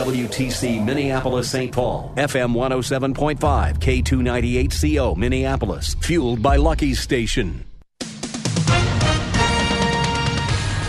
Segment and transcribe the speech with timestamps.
[0.00, 1.70] WTC Minneapolis St.
[1.70, 3.36] Paul, FM 107.5,
[3.80, 7.66] K298CO Minneapolis, fueled by Lucky's Station.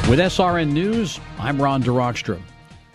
[0.08, 2.40] With SRN News, I'm Ron DeRockstra.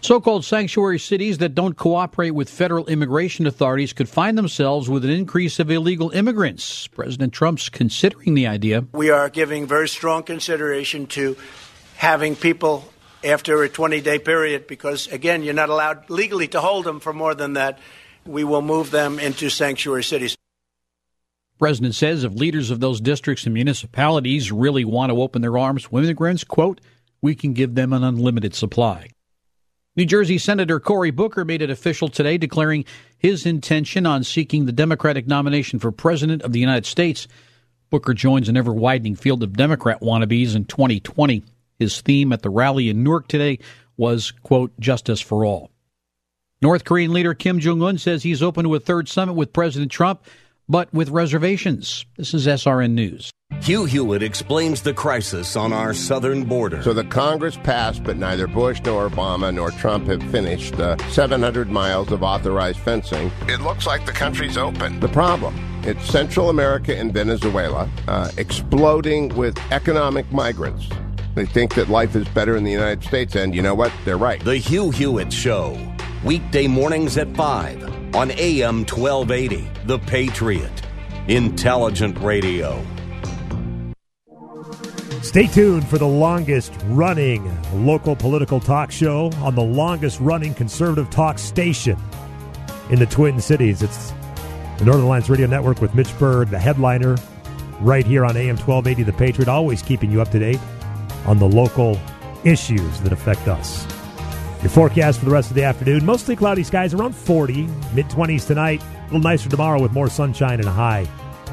[0.00, 5.04] So called sanctuary cities that don't cooperate with federal immigration authorities could find themselves with
[5.04, 6.86] an increase of illegal immigrants.
[6.86, 8.86] President Trump's considering the idea.
[8.92, 11.36] We are giving very strong consideration to
[11.96, 12.90] having people
[13.24, 17.12] after a 20 day period because, again, you're not allowed legally to hold them for
[17.12, 17.78] more than that.
[18.24, 20.36] We will move them into sanctuary cities.
[21.58, 25.84] President says if leaders of those districts and municipalities really want to open their arms
[25.84, 26.80] to immigrants, quote,
[27.22, 29.08] we can give them an unlimited supply.
[29.96, 32.84] New Jersey Senator Cory Booker made it official today, declaring
[33.16, 37.26] his intention on seeking the Democratic nomination for President of the United States.
[37.88, 41.42] Booker joins an ever widening field of Democrat wannabes in 2020.
[41.78, 43.58] His theme at the rally in Newark today
[43.96, 45.70] was, quote, justice for all.
[46.62, 49.92] North Korean leader Kim Jong un says he's open to a third summit with President
[49.92, 50.24] Trump,
[50.68, 52.06] but with reservations.
[52.16, 53.30] This is SRN News.
[53.60, 56.82] Hugh Hewitt explains the crisis on our southern border.
[56.82, 61.68] So the Congress passed, but neither Bush nor Obama nor Trump have finished the 700
[61.68, 63.30] miles of authorized fencing.
[63.48, 64.98] It looks like the country's open.
[65.00, 65.54] The problem
[65.86, 70.88] it's Central America and Venezuela uh, exploding with economic migrants.
[71.36, 73.92] They think that life is better in the United States, and you know what?
[74.06, 74.42] They're right.
[74.42, 75.78] The Hugh Hewitt Show,
[76.24, 79.68] weekday mornings at 5 on AM 1280.
[79.84, 80.72] The Patriot.
[81.28, 82.82] Intelligent Radio.
[85.20, 87.54] Stay tuned for the longest running
[87.84, 91.98] local political talk show on the longest running conservative talk station
[92.88, 93.82] in the Twin Cities.
[93.82, 94.14] It's
[94.78, 97.18] the Northern Alliance Radio Network with Mitch Berg, the headliner,
[97.80, 100.60] right here on AM 1280 The Patriot, always keeping you up to date
[101.26, 101.98] on the local
[102.44, 103.86] issues that affect us.
[104.62, 108.46] Your forecast for the rest of the afternoon mostly cloudy skies around 40, mid 20s
[108.46, 111.06] tonight, a little nicer tomorrow with more sunshine and a high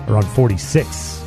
[0.07, 1.23] around 46.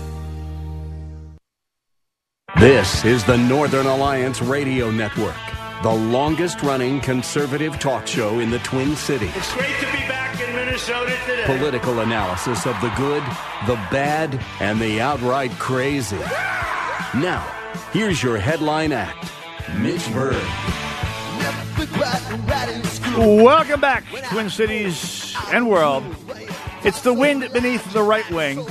[2.59, 5.37] This is the Northern Alliance Radio Network,
[5.83, 9.31] the longest running conservative talk show in the Twin Cities.
[9.37, 11.45] It's great to be back in Minnesota today.
[11.45, 13.23] Political analysis of the good,
[13.67, 16.17] the bad, and the outright crazy.
[17.15, 17.47] Now,
[17.93, 19.31] here's your headline act
[19.79, 20.37] Mitch Berg.
[23.17, 26.05] Welcome back, Twin Cities and world.
[26.85, 28.65] It's the wind beneath the right wing.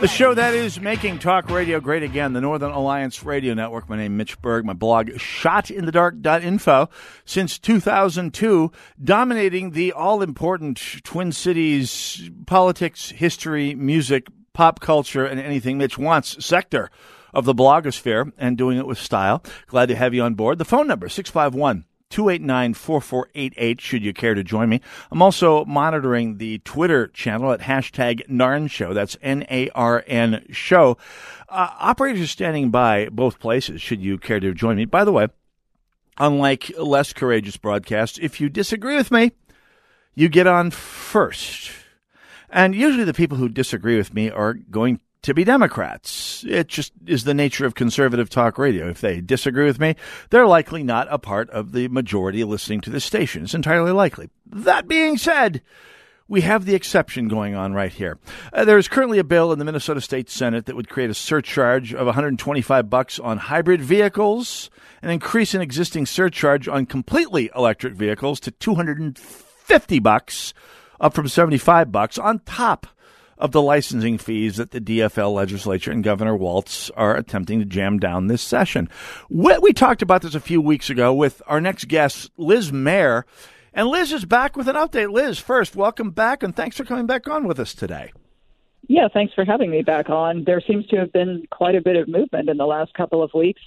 [0.00, 3.88] The show that is making talk radio great again, the Northern Alliance Radio Network.
[3.88, 4.64] My name is Mitch Berg.
[4.64, 6.88] My blog, shotinthedark.info,
[7.24, 15.78] since 2002, dominating the all important Twin Cities politics, history, music, pop culture, and anything
[15.78, 16.90] Mitch wants sector
[17.32, 19.42] of the blogosphere and doing it with style.
[19.66, 20.58] Glad to have you on board.
[20.58, 24.82] The phone number, 651- 289 4488 should you care to join me.
[25.10, 28.92] I'm also monitoring the Twitter channel at hashtag NARN Show.
[28.92, 30.98] That's N A R N Show.
[31.48, 34.84] Uh, operators standing by both places should you care to join me.
[34.84, 35.28] By the way,
[36.18, 39.32] unlike less courageous broadcasts, if you disagree with me,
[40.14, 41.72] you get on first.
[42.50, 46.44] And usually the people who disagree with me are going to be Democrats.
[46.48, 48.88] It just is the nature of conservative talk radio.
[48.88, 49.94] If they disagree with me,
[50.30, 53.44] they're likely not a part of the majority listening to this station.
[53.44, 54.30] It's entirely likely.
[54.46, 55.62] That being said,
[56.26, 58.18] we have the exception going on right here.
[58.52, 61.14] Uh, there is currently a bill in the Minnesota State Senate that would create a
[61.14, 64.70] surcharge of 125 bucks on hybrid vehicles
[65.02, 70.54] and increase an existing surcharge on completely electric vehicles to 250 bucks,
[71.00, 72.86] up from 75 bucks on top
[73.42, 77.98] of the licensing fees that the DFL legislature and Governor Walz are attempting to jam
[77.98, 78.88] down this session.
[79.28, 83.26] We, we talked about this a few weeks ago with our next guest, Liz Mair.
[83.74, 85.10] And Liz is back with an update.
[85.10, 88.12] Liz, first, welcome back and thanks for coming back on with us today.
[88.86, 90.44] Yeah, thanks for having me back on.
[90.44, 93.32] There seems to have been quite a bit of movement in the last couple of
[93.34, 93.60] weeks.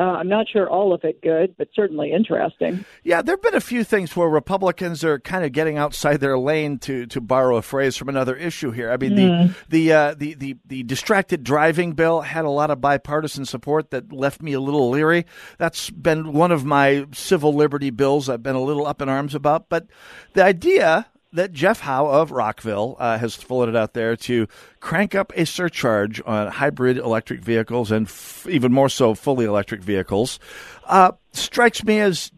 [0.00, 2.86] Uh, I'm not sure all of it good, but certainly interesting.
[3.04, 6.38] Yeah, there have been a few things where Republicans are kind of getting outside their
[6.38, 8.90] lane, to, to borrow a phrase from another issue here.
[8.90, 9.54] I mean, mm.
[9.68, 13.90] the the, uh, the the the distracted driving bill had a lot of bipartisan support
[13.90, 15.26] that left me a little leery.
[15.58, 19.34] That's been one of my civil liberty bills I've been a little up in arms
[19.34, 19.68] about.
[19.68, 19.86] But
[20.32, 24.48] the idea that Jeff Howe of Rockville uh, has floated out there to
[24.80, 29.82] crank up a surcharge on hybrid electric vehicles and f- even more so fully electric
[29.82, 30.40] vehicles
[30.86, 32.32] uh, strikes me as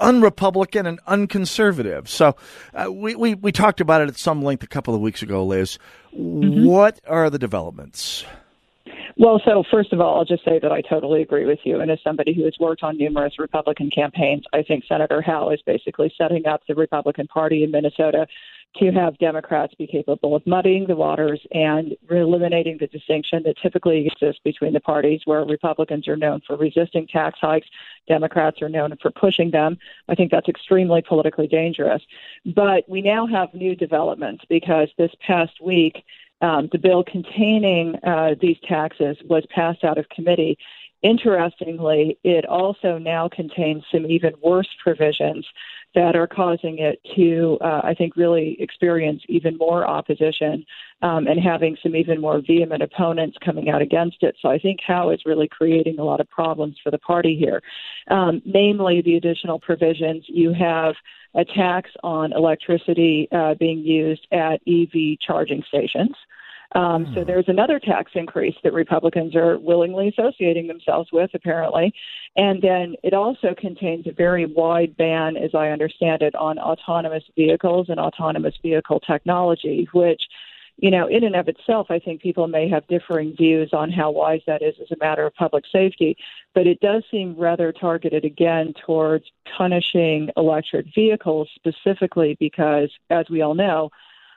[0.00, 2.08] unrepublican and unconservative.
[2.08, 2.36] So
[2.74, 5.44] uh, we, we, we talked about it at some length a couple of weeks ago,
[5.44, 5.78] Liz.
[6.14, 6.66] Mm-hmm.
[6.66, 8.24] What are the developments?
[9.18, 11.80] Well, so first of all, I'll just say that I totally agree with you.
[11.80, 15.62] And as somebody who has worked on numerous Republican campaigns, I think Senator Howe is
[15.62, 18.26] basically setting up the Republican Party in Minnesota
[18.76, 24.06] to have Democrats be capable of muddying the waters and eliminating the distinction that typically
[24.06, 27.68] exists between the parties, where Republicans are known for resisting tax hikes,
[28.06, 29.78] Democrats are known for pushing them.
[30.10, 32.02] I think that's extremely politically dangerous.
[32.54, 36.04] But we now have new developments because this past week,
[36.40, 40.58] um, the bill containing uh, these taxes was passed out of committee.
[41.02, 45.46] Interestingly, it also now contains some even worse provisions
[45.94, 50.64] that are causing it to, uh, I think, really experience even more opposition
[51.02, 54.36] um, and having some even more vehement opponents coming out against it.
[54.42, 57.62] So I think Howe is really creating a lot of problems for the party here.
[58.10, 60.96] Um, namely, the additional provisions you have
[61.36, 66.16] a tax on electricity uh, being used at EV charging stations.
[66.74, 67.26] Um, So hmm.
[67.26, 71.92] there's another tax increase that Republicans are willingly associating themselves with, apparently.
[72.36, 77.24] And then it also contains a very wide ban, as I understand it, on autonomous
[77.36, 80.22] vehicles and autonomous vehicle technology, which
[80.78, 84.10] you know, in and of itself, I think people may have differing views on how
[84.10, 86.16] wise that is as a matter of public safety,
[86.54, 89.24] but it does seem rather targeted again towards
[89.56, 93.90] punishing electric vehicles specifically because, as we all know,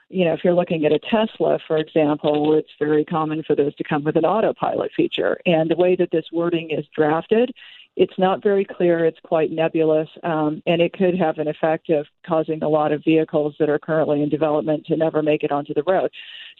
[0.08, 3.74] you know, if you're looking at a Tesla, for example, it's very common for those
[3.76, 5.38] to come with an autopilot feature.
[5.46, 7.52] And the way that this wording is drafted,
[8.00, 9.04] it's not very clear.
[9.04, 13.04] It's quite nebulous, um, and it could have an effect of causing a lot of
[13.04, 16.10] vehicles that are currently in development to never make it onto the road.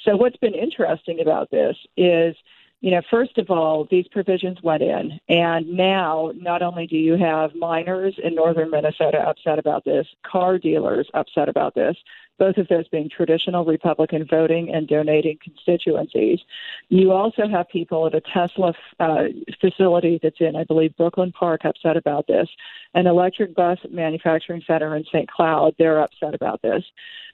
[0.04, 2.36] So, what's been interesting about this is
[2.82, 7.16] you know, first of all, these provisions went in, and now not only do you
[7.16, 11.94] have miners in northern Minnesota upset about this, car dealers upset about this,
[12.40, 16.40] both of those being traditional Republican voting and donating constituencies.
[16.88, 19.24] You also have people at a Tesla uh,
[19.60, 22.48] facility that's in, I believe, Brooklyn Park upset about this.
[22.94, 25.30] An electric bus manufacturing center in St.
[25.30, 26.82] Cloud, they're upset about this.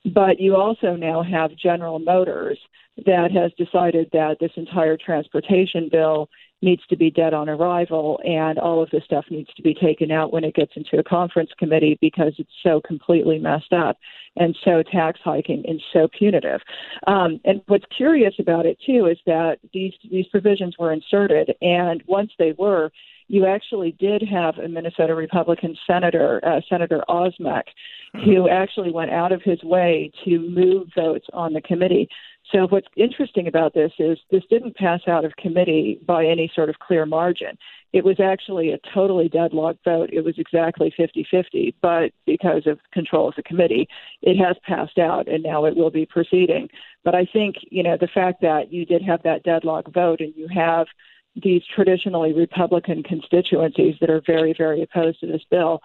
[0.05, 2.59] But you also now have General Motors
[3.07, 6.29] that has decided that this entire transportation bill
[6.67, 10.11] needs to be dead on arrival and all of this stuff needs to be taken
[10.11, 13.97] out when it gets into a conference committee because it's so completely messed up
[14.37, 16.61] and so tax hiking and so punitive.
[17.07, 22.03] Um, and what's curious about it too is that these these provisions were inserted and
[22.07, 22.91] once they were
[23.29, 27.65] you actually did have a Minnesota Republican senator, uh, Senator Osmek,
[28.25, 32.09] who actually went out of his way to move votes on the committee
[32.53, 36.69] so what's interesting about this is this didn't pass out of committee by any sort
[36.69, 37.59] of clear margin.
[37.93, 40.11] It was actually a totally deadlocked vote.
[40.13, 43.89] It was exactly 50-50, but because of control of the committee,
[44.23, 46.69] it has passed out and now it will be proceeding.
[47.05, 50.33] But I think, you know, the fact that you did have that deadlock vote and
[50.37, 50.87] you have
[51.35, 55.81] these traditionally Republican constituencies that are very, very opposed to this bill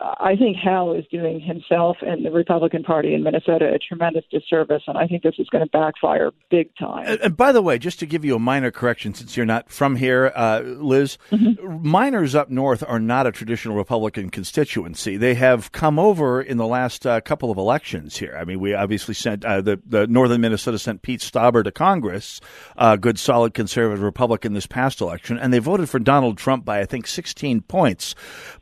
[0.00, 4.82] I think Howe is doing himself and the Republican Party in Minnesota a tremendous disservice,
[4.86, 7.04] and I think this is going to backfire big time.
[7.06, 9.70] And, and by the way, just to give you a minor correction, since you're not
[9.70, 11.88] from here, uh, Liz, mm-hmm.
[11.88, 15.16] miners up north are not a traditional Republican constituency.
[15.16, 18.36] They have come over in the last uh, couple of elections here.
[18.38, 22.40] I mean, we obviously sent uh, the, the northern Minnesota sent Pete Stauber to Congress,
[22.76, 26.80] a good, solid conservative Republican this past election, and they voted for Donald Trump by
[26.80, 28.14] I think 16 points.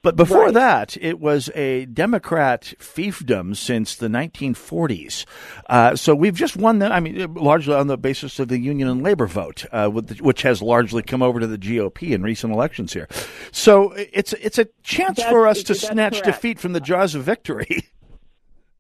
[0.02, 0.54] But before right.
[0.54, 5.24] that, it was a Democrat fiefdom since the 1940s.
[5.70, 8.88] Uh, so we've just won that, I mean, largely on the basis of the union
[8.88, 12.52] and labor vote, uh, the, which has largely come over to the GOP in recent
[12.52, 13.08] elections here.
[13.52, 16.26] So it's it's a chance that's, for us to snatch correct.
[16.26, 17.88] defeat from the jaws of victory.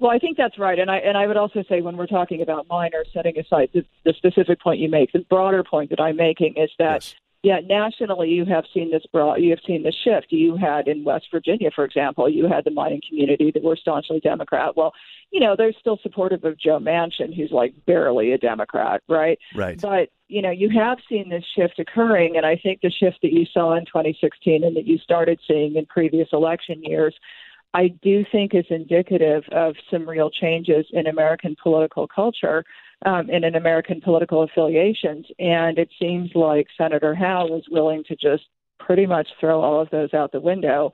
[0.00, 2.42] Well, I think that's right, and I and I would also say when we're talking
[2.42, 6.16] about minors, setting aside the, the specific point you make, the broader point that I'm
[6.16, 9.94] making is that yes yeah, nationally, you have seen this broad, you have seen this
[10.02, 10.28] shift.
[10.30, 14.18] You had in West Virginia, for example, you had the mining community that were staunchly
[14.20, 14.74] Democrat.
[14.76, 14.92] Well,
[15.30, 19.38] you know, they're still supportive of Joe Manchin, who's like barely a Democrat, right?
[19.54, 19.78] Right.
[19.78, 23.32] But you know, you have seen this shift occurring, and I think the shift that
[23.32, 27.14] you saw in 2016 and that you started seeing in previous election years,
[27.74, 32.64] I do think is indicative of some real changes in American political culture
[33.04, 35.26] um, and in American political affiliations.
[35.40, 38.44] And it seems like Senator Howe is willing to just
[38.78, 40.92] pretty much throw all of those out the window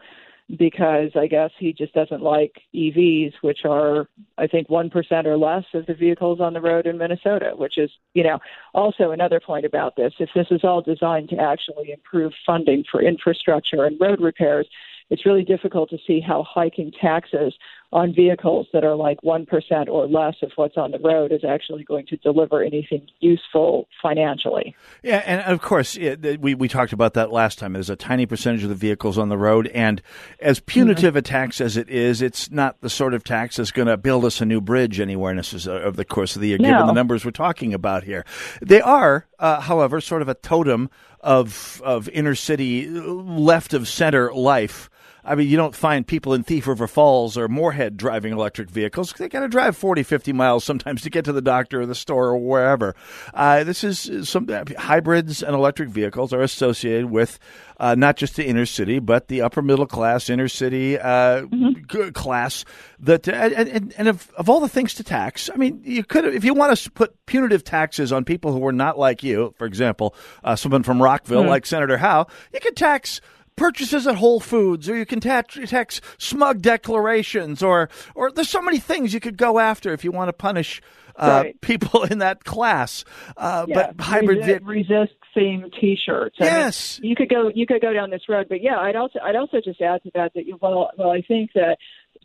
[0.59, 5.65] because I guess he just doesn't like EVs, which are, I think, 1% or less
[5.75, 8.39] of the vehicles on the road in Minnesota, which is, you know,
[8.75, 10.13] also another point about this.
[10.19, 14.67] If this is all designed to actually improve funding for infrastructure and road repairs,
[15.11, 17.55] it's really difficult to see how hiking taxes
[17.93, 21.83] on vehicles that are like 1% or less of what's on the road is actually
[21.83, 24.77] going to deliver anything useful financially.
[25.03, 27.73] Yeah, and of course, we, we talked about that last time.
[27.73, 30.01] There's a tiny percentage of the vehicles on the road, and
[30.39, 31.19] as punitive mm-hmm.
[31.19, 34.25] a tax as it is, it's not the sort of tax that's going to build
[34.25, 36.71] us a new bridge anywhere over the course of the year, no.
[36.71, 38.25] given the numbers we're talking about here.
[38.63, 40.91] They are, uh, however, sort of a totem
[41.21, 44.89] of of inner city left of center life
[45.25, 49.13] I mean, you don't find people in Thief River Falls or Moorhead driving electric vehicles.
[49.13, 51.95] They got to drive 40, 50 miles sometimes to get to the doctor or the
[51.95, 52.95] store or wherever.
[53.35, 54.49] Uh, this is some
[54.79, 57.39] hybrids and electric vehicles are associated with
[57.79, 62.11] uh, not just the inner city, but the upper middle class, inner city uh, mm-hmm.
[62.11, 62.65] class.
[62.99, 66.27] That uh, and, and of, of all the things to tax, I mean, you could
[66.27, 69.67] if you want to put punitive taxes on people who are not like you, for
[69.67, 71.49] example, uh, someone from Rockville mm-hmm.
[71.49, 73.23] like Senator Howe, you could tax
[73.61, 78.79] purchases at Whole Foods, or you can tax, smug declarations, or or there's so many
[78.79, 80.81] things you could go after if you want to punish
[81.17, 81.61] uh, right.
[81.61, 83.05] people in that class.
[83.37, 83.75] Uh, yeah.
[83.75, 86.37] But hybrid resist, resist theme T-shirts.
[86.41, 89.19] Yes, mean, you could go you could go down this road, but yeah, I'd also
[89.23, 91.77] I'd also just add to that that you, well well I think that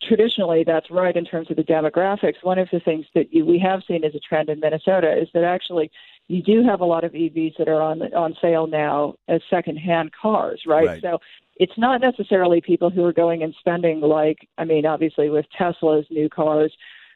[0.05, 2.35] traditionally that's right in terms of the demographics.
[2.43, 5.27] One of the things that you, we have seen as a trend in Minnesota is
[5.33, 5.91] that actually
[6.27, 10.11] you do have a lot of EVs that are on on sale now as secondhand
[10.13, 10.87] cars, right?
[10.87, 11.01] right?
[11.01, 11.19] So
[11.57, 16.05] it's not necessarily people who are going and spending like I mean, obviously with Tesla's
[16.09, 16.73] new cars,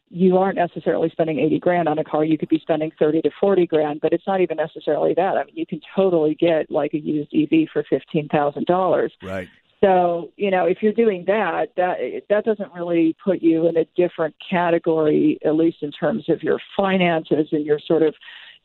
[0.10, 2.24] you aren't necessarily spending 80 grand on a car.
[2.24, 5.38] You could be spending 30 to 40 grand, but it's not even necessarily that.
[5.38, 9.10] I mean, you can totally get like a used EV for $15,000.
[9.22, 9.48] Right.
[9.84, 11.98] So, you know, if you're doing that, that
[12.30, 16.60] that doesn't really put you in a different category, at least in terms of your
[16.76, 18.14] finances and your sort of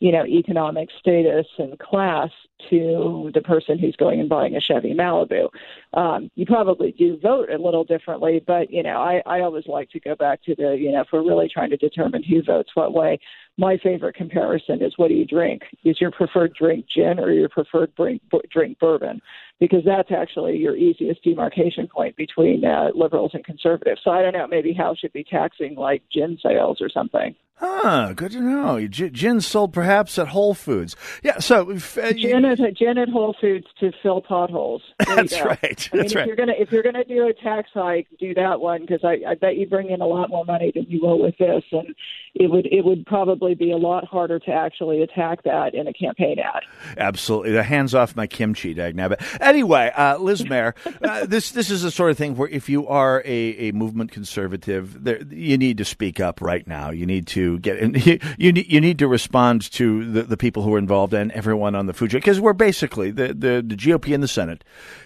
[0.01, 2.31] you know, economic status and class
[2.69, 5.49] to the person who's going and buying a Chevy Malibu.
[5.93, 9.91] Um, you probably do vote a little differently, but you know, I, I always like
[9.91, 12.71] to go back to the, you know, if we're really trying to determine who votes
[12.75, 13.19] what way,
[13.57, 15.63] my favorite comparison is what do you drink?
[15.85, 19.21] Is your preferred drink gin or your preferred drink, drink bourbon?
[19.61, 24.01] Because that's actually your easiest demarcation point between uh, liberals and conservatives.
[24.03, 27.37] So I don't know, maybe Howe should be taxing like gin sales or something.
[27.57, 28.85] Huh, good to know.
[28.89, 30.97] Gin sold perhaps at Whole Foods.
[31.23, 34.83] Yeah, so uh, gin, at, gin at Whole Foods to fill potholes.
[34.99, 35.89] That's right.
[35.93, 36.23] I that's mean, right.
[36.23, 39.21] If you're gonna if you're gonna do a tax hike, do that one because I,
[39.31, 41.95] I bet you bring in a lot more money than you will with this, and
[42.35, 45.93] it would it would probably be a lot harder to actually attack that in a
[45.93, 46.63] campaign ad.
[46.97, 49.21] Absolutely, the hands off my kimchi, Dag Nabbit.
[49.43, 52.89] Anyway, uh, Liz Mair, uh, this this is the sort of thing where if you
[52.89, 56.91] are a, a movement conservative, there, you need to speak up right now.
[56.91, 60.63] You need to get you, you need you need to respond to the, the people
[60.63, 63.77] who are involved and everyone on the food chain because we're basically the, the the
[63.77, 64.65] GOP in the Senate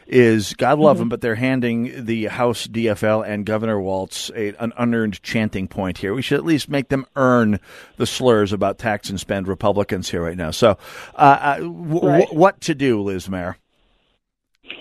[0.09, 1.02] is God love mm-hmm.
[1.02, 5.99] them, but they're handing the House DFL and Governor Walz a, an unearned chanting point
[5.99, 6.14] here.
[6.14, 7.61] We should at least make them earn
[7.97, 10.50] the slurs about tax and spend Republicans here right now.
[10.50, 10.76] So,
[11.14, 12.20] uh, uh, w- right.
[12.25, 13.56] w- what to do, Liz Mair?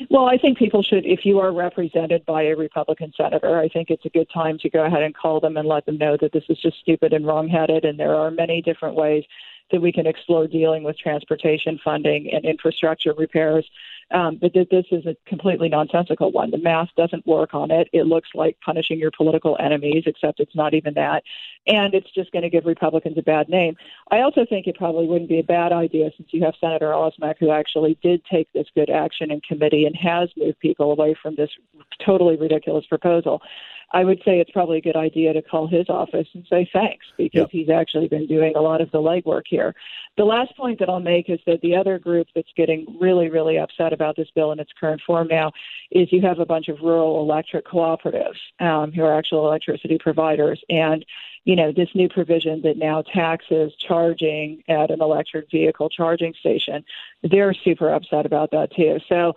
[0.10, 3.90] Well, I think people should, if you are represented by a Republican senator, I think
[3.90, 6.34] it's a good time to go ahead and call them and let them know that
[6.34, 9.24] this is just stupid and wrongheaded, and there are many different ways
[9.72, 13.66] that we can explore dealing with transportation funding and infrastructure repairs
[14.12, 16.52] um, but that this is a completely nonsensical one.
[16.52, 17.90] The math doesn't work on it.
[17.92, 21.24] It looks like punishing your political enemies, except it's not even that.
[21.66, 23.76] And it's just going to give Republicans a bad name.
[24.10, 27.36] I also think it probably wouldn't be a bad idea since you have Senator Osmek,
[27.40, 31.36] who actually did take this good action in committee and has moved people away from
[31.36, 31.50] this
[32.04, 33.42] totally ridiculous proposal.
[33.92, 37.06] I would say it's probably a good idea to call his office and say thanks
[37.16, 37.50] because Yep.
[37.52, 39.74] he's actually been doing a lot of the legwork here.
[40.18, 43.58] The last point that I'll make is that the other group that's getting really, really
[43.58, 45.52] upset about this bill in its current form now
[45.92, 50.60] is you have a bunch of rural electric cooperatives um, who are actual electricity providers.
[50.70, 51.06] And,
[51.44, 56.86] you know, this new provision that now taxes charging at an electric vehicle charging station,
[57.24, 59.00] they're super upset about that too.
[59.10, 59.34] So,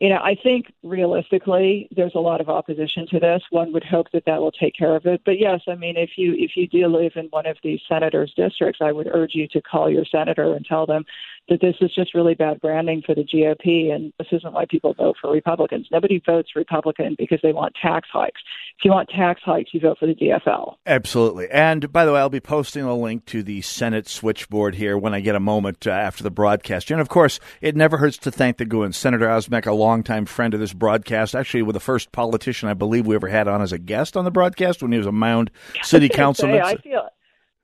[0.00, 3.42] you know, I think realistically, there's a lot of opposition to this.
[3.50, 5.20] One would hope that that will take care of it.
[5.26, 8.32] But yes, I mean, if you if you do live in one of these senators'
[8.34, 11.04] districts, I would urge you to call your senator and tell them
[11.50, 14.94] that this is just really bad branding for the GOP, and this isn't why people
[14.94, 15.88] vote for Republicans.
[15.90, 18.40] Nobody votes Republican because they want tax hikes.
[18.78, 20.76] If you want tax hikes, you vote for the DFL.
[20.86, 21.48] Absolutely.
[21.50, 25.12] And by the way, I'll be posting a link to the Senate switchboard here when
[25.12, 26.90] I get a moment uh, after the broadcast.
[26.90, 28.96] And of course, it never hurts to thank the Goons.
[28.96, 33.06] Senator Osmek, a longtime friend of this broadcast, actually, with the first politician I believe
[33.06, 35.50] we ever had on as a guest on the broadcast when he was a Mound
[35.82, 36.64] City I was gonna Councilman.
[36.64, 37.08] say, I feel.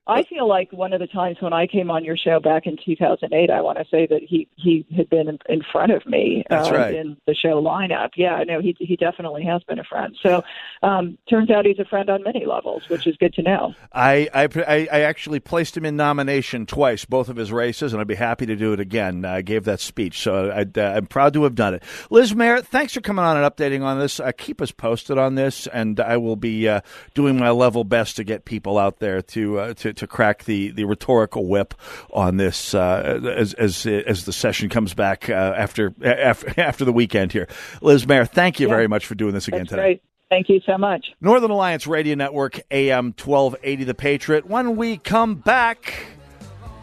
[0.06, 2.76] I feel like one of the times when I came on your show back in
[2.84, 6.44] 2008, I want to say that he he had been in, in front of me
[6.50, 6.94] uh, right.
[6.94, 8.10] in the show lineup.
[8.16, 10.16] Yeah, no, he he definitely has been a friend.
[10.22, 10.44] So,
[10.82, 13.74] um, turns out he's a friend on many levels, which is good to know.
[13.92, 18.06] I, I, I actually placed him in nomination twice, both of his races, and I'd
[18.06, 19.24] be happy to do it again.
[19.24, 21.82] I gave that speech, so I, uh, I'm proud to have done it.
[22.10, 24.20] Liz Mair, thanks for coming on and updating on this.
[24.20, 26.80] Uh, keep us posted on this, and I will be uh,
[27.14, 30.70] doing my level best to get people out there to uh, to, to crack the,
[30.70, 31.74] the rhetorical whip
[32.12, 36.92] on this uh, as, as as the session comes back uh, after after after the
[36.92, 37.48] weekend here.
[37.82, 38.74] Liz Mair, thank you Yeah.
[38.74, 39.82] very much for doing this again That's today.
[39.82, 40.02] great.
[40.28, 41.06] Thank you so much.
[41.20, 44.44] Northern Alliance Radio Network, AM 1280 The Patriot.
[44.46, 45.94] When we come back,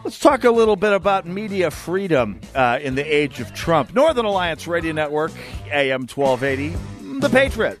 [0.02, 3.92] let's talk a little bit about media freedom uh, in the age of Trump.
[3.92, 5.32] Northern Alliance Radio Network,
[5.70, 7.80] AM 1280 The Patriot.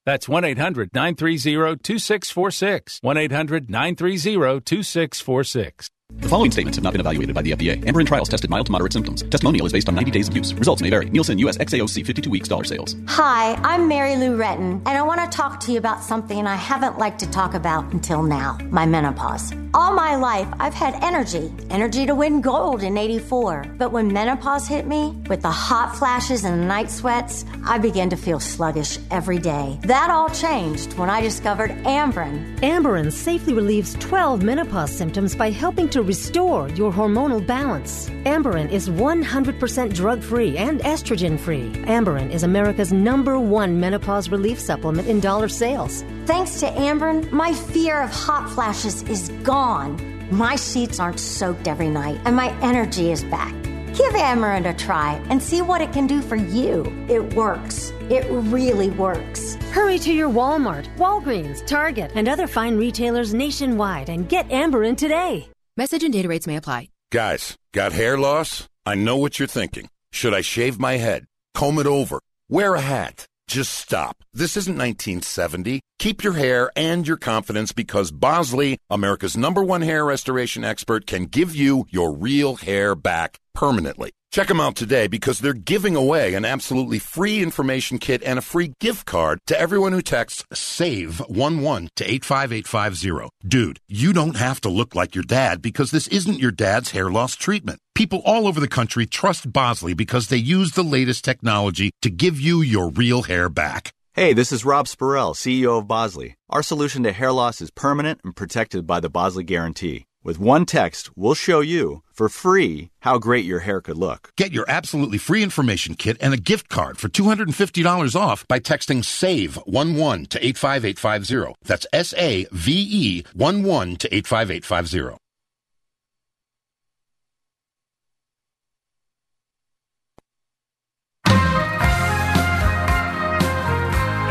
[0.05, 2.99] That's 1 800 930 2646.
[3.01, 5.89] 1 800 930 2646.
[6.13, 7.81] The following statements have not been evaluated by the FDA.
[7.85, 9.23] Amberen trials tested mild to moderate symptoms.
[9.23, 10.53] Testimonial is based on 90 days of use.
[10.53, 11.09] Results may vary.
[11.09, 12.97] Nielsen US XAOC 52 weeks dollar sales.
[13.07, 16.55] Hi, I'm Mary Lou Retton, and I want to talk to you about something I
[16.55, 19.53] haven't liked to talk about until now my menopause.
[19.73, 23.67] All my life, I've had energy, energy to win gold in 84.
[23.77, 28.17] But when menopause hit me, with the hot flashes and night sweats, I began to
[28.17, 29.79] feel sluggish every day.
[29.91, 32.57] That all changed when I discovered Amberen.
[32.61, 38.09] Amberen safely relieves 12 menopause symptoms by helping to restore your hormonal balance.
[38.23, 41.73] Amberen is 100% drug free and estrogen free.
[41.87, 46.05] Amberen is America's number one menopause relief supplement in dollar sales.
[46.25, 49.99] Thanks to Amberen, my fear of hot flashes is gone.
[50.31, 53.53] My sheets aren't soaked every night, and my energy is back.
[53.93, 56.85] Give Amberen a try and see what it can do for you.
[57.09, 57.91] It works.
[58.09, 59.55] It really works.
[59.73, 65.49] Hurry to your Walmart, Walgreens, Target, and other fine retailers nationwide and get Amberen today.
[65.75, 66.87] Message and data rates may apply.
[67.11, 68.67] Guys, got hair loss?
[68.85, 69.89] I know what you're thinking.
[70.13, 71.25] Should I shave my head?
[71.53, 72.21] Comb it over?
[72.49, 73.25] Wear a hat?
[73.47, 74.15] Just stop.
[74.33, 75.81] This isn't 1970.
[76.01, 81.25] Keep your hair and your confidence because Bosley, America's number one hair restoration expert, can
[81.25, 84.09] give you your real hair back permanently.
[84.31, 88.41] Check them out today because they're giving away an absolutely free information kit and a
[88.41, 93.29] free gift card to everyone who texts SAVE11 to 85850.
[93.47, 97.11] Dude, you don't have to look like your dad because this isn't your dad's hair
[97.11, 97.79] loss treatment.
[97.93, 102.39] People all over the country trust Bosley because they use the latest technology to give
[102.39, 103.93] you your real hair back.
[104.13, 106.35] Hey, this is Rob Spurrell, CEO of Bosley.
[106.49, 110.03] Our solution to hair loss is permanent and protected by the Bosley Guarantee.
[110.21, 114.31] With one text, we'll show you for free how great your hair could look.
[114.35, 119.01] Get your absolutely free information kit and a gift card for $250 off by texting
[119.01, 121.55] SAVE11 to 85850.
[121.63, 125.21] That's S A V E 11 to 85850.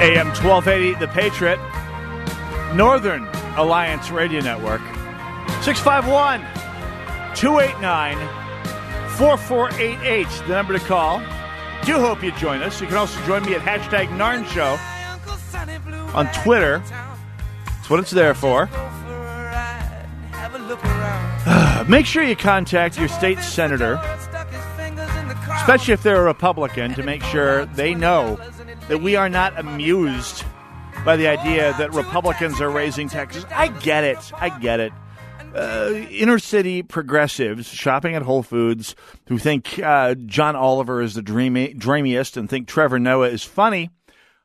[0.01, 1.59] AM 1280, The Patriot,
[2.75, 4.81] Northern Alliance Radio Network,
[5.63, 6.41] 651
[7.37, 8.17] 289
[9.19, 11.19] 4488, the number to call.
[11.85, 12.81] Do hope you join us.
[12.81, 14.79] You can also join me at hashtag Narn Show
[16.17, 16.79] on Twitter.
[17.67, 18.71] That's what it's there for.
[21.91, 24.01] Make sure you contact your state senator,
[25.57, 28.39] especially if they're a Republican, to make sure they know
[28.89, 30.45] that we are not amused
[31.05, 33.45] by the idea that Republicans are raising taxes.
[33.51, 34.19] I get it.
[34.35, 34.93] I get it.
[35.55, 38.95] Uh, inner city progressives shopping at Whole Foods
[39.27, 43.91] who think uh, John Oliver is the dreamy, dreamiest and think Trevor Noah is funny,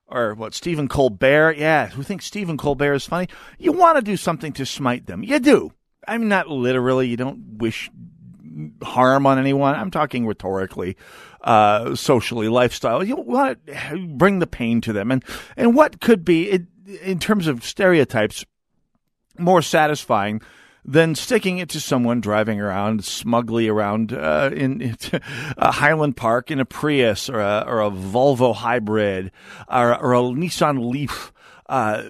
[0.08, 3.28] or what, Stephen Colbert, yeah, who thinks Stephen Colbert is funny.
[3.60, 5.24] You want to do something to smite them.
[5.24, 5.72] You do.
[6.08, 7.08] I mean, not literally.
[7.08, 7.90] You don't wish
[8.84, 9.76] harm on anyone.
[9.76, 10.98] I'm talking rhetorically
[11.42, 13.04] uh, socially, lifestyle.
[13.04, 15.24] You want to bring the pain to them, and
[15.56, 16.66] and what could be
[17.02, 18.46] in terms of stereotypes
[19.38, 20.42] more satisfying
[20.84, 24.98] than sticking it to someone driving around smugly around uh, in, in
[25.58, 29.32] Highland Park in a Prius or a, or a Volvo hybrid
[29.68, 31.32] or, or a Nissan Leaf.
[31.68, 32.10] Uh,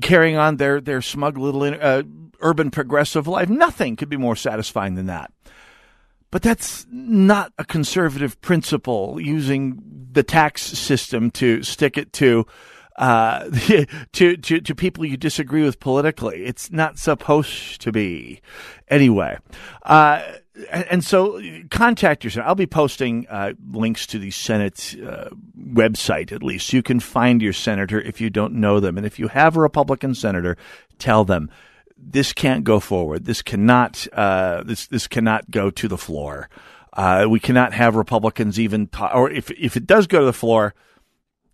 [0.00, 2.02] carrying on their, their smug little uh,
[2.40, 3.46] urban progressive life.
[3.46, 5.30] Nothing could be more satisfying than that.
[6.30, 9.80] But that's not a conservative principle using
[10.12, 12.46] the tax system to stick it to
[12.96, 13.50] uh,
[14.12, 16.44] to, to to people you disagree with politically.
[16.44, 18.40] It's not supposed to be.
[18.88, 19.38] Anyway,
[19.82, 20.22] uh,
[20.72, 22.42] and so contact your.
[22.42, 26.72] I'll be posting uh, links to the Senate uh, website at least.
[26.72, 29.60] You can find your senator if you don't know them, and if you have a
[29.60, 30.56] Republican senator,
[30.98, 31.50] tell them
[31.96, 33.24] this can't go forward.
[33.24, 36.48] This cannot uh, this this cannot go to the floor.
[36.92, 40.32] Uh, we cannot have Republicans even, ta- or if if it does go to the
[40.32, 40.74] floor,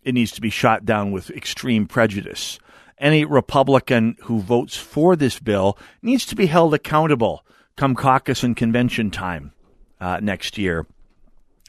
[0.03, 2.59] it needs to be shot down with extreme prejudice.
[2.97, 8.55] Any Republican who votes for this bill needs to be held accountable come caucus and
[8.55, 9.51] convention time
[9.99, 10.85] uh, next year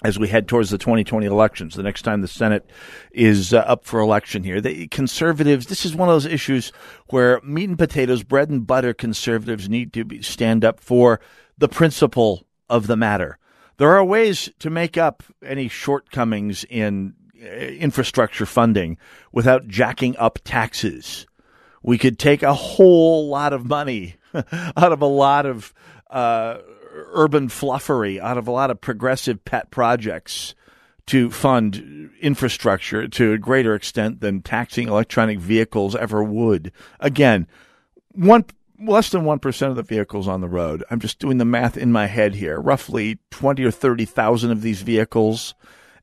[0.05, 2.69] as we head towards the 2020 elections, the next time the Senate
[3.11, 4.61] is uh, up for election here.
[4.61, 6.73] The conservatives, this is one of those issues
[7.09, 11.21] where meat and potatoes, bread and butter conservatives need to be, stand up for
[11.57, 13.39] the principle of the matter.
[13.79, 18.99] There are ways to make up any shortcomings in uh, infrastructure funding
[19.33, 21.27] without jacking up taxes.
[21.83, 24.17] We could take a whole lot of money
[24.53, 25.73] out of a lot of
[26.11, 26.59] uh,
[26.95, 30.55] urban fluffery out of a lot of progressive pet projects
[31.07, 36.73] to fund infrastructure to a greater extent than taxing electronic vehicles ever would.
[37.01, 37.47] Again,
[38.13, 38.45] one
[38.81, 40.83] less than 1% of the vehicles on the road.
[40.91, 42.59] I'm just doing the math in my head here.
[42.59, 45.55] Roughly 20 or 30,000 of these vehicles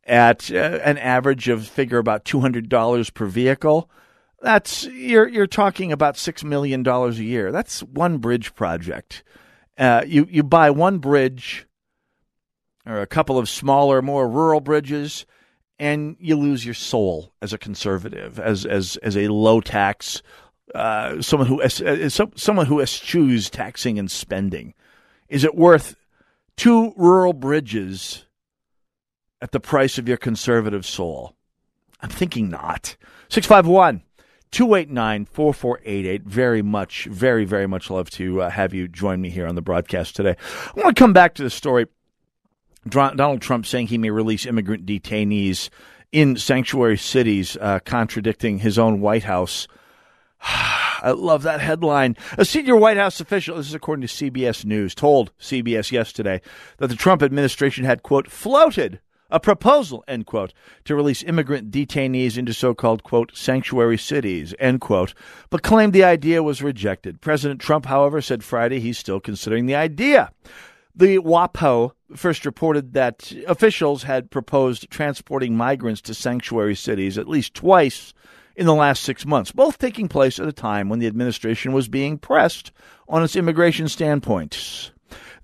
[0.06, 3.90] at uh, an average of figure about $200 per vehicle.
[4.42, 7.52] That's you're you're talking about 6 million dollars a year.
[7.52, 9.24] That's one bridge project.
[9.82, 11.66] Uh, you you buy one bridge
[12.86, 15.26] or a couple of smaller, more rural bridges,
[15.80, 20.22] and you lose your soul as a conservative, as as as a low tax,
[20.76, 24.76] uh, someone who as, someone who eschews taxing and spending.
[25.30, 25.96] Is it worth
[26.56, 28.26] two rural bridges
[29.42, 31.36] at the price of your conservative soul?
[32.02, 32.98] I'm thinking not.
[33.30, 34.04] Six five one
[34.52, 36.24] 289 4488.
[36.24, 39.62] Very much, very, very much love to uh, have you join me here on the
[39.62, 40.36] broadcast today.
[40.76, 41.88] I want to come back to the story.
[42.88, 45.70] Donald Trump saying he may release immigrant detainees
[46.12, 49.68] in sanctuary cities, uh, contradicting his own White House.
[50.42, 52.16] I love that headline.
[52.38, 56.42] A senior White House official, this is according to CBS News, told CBS yesterday
[56.78, 59.00] that the Trump administration had, quote, floated
[59.32, 60.54] a proposal, end quote,
[60.86, 65.14] to release immigrant detainees into so-called, quote, sanctuary cities, end quote,
[65.50, 67.22] but claimed the idea was rejected.
[67.22, 70.32] President Trump, however, said Friday he's still considering the idea.
[70.94, 77.54] The WAPO first reported that officials had proposed transporting migrants to sanctuary cities at least
[77.54, 78.14] twice
[78.56, 81.88] in the last six months, both taking place at a time when the administration was
[81.88, 82.72] being pressed
[83.08, 84.92] on its immigration standpoints.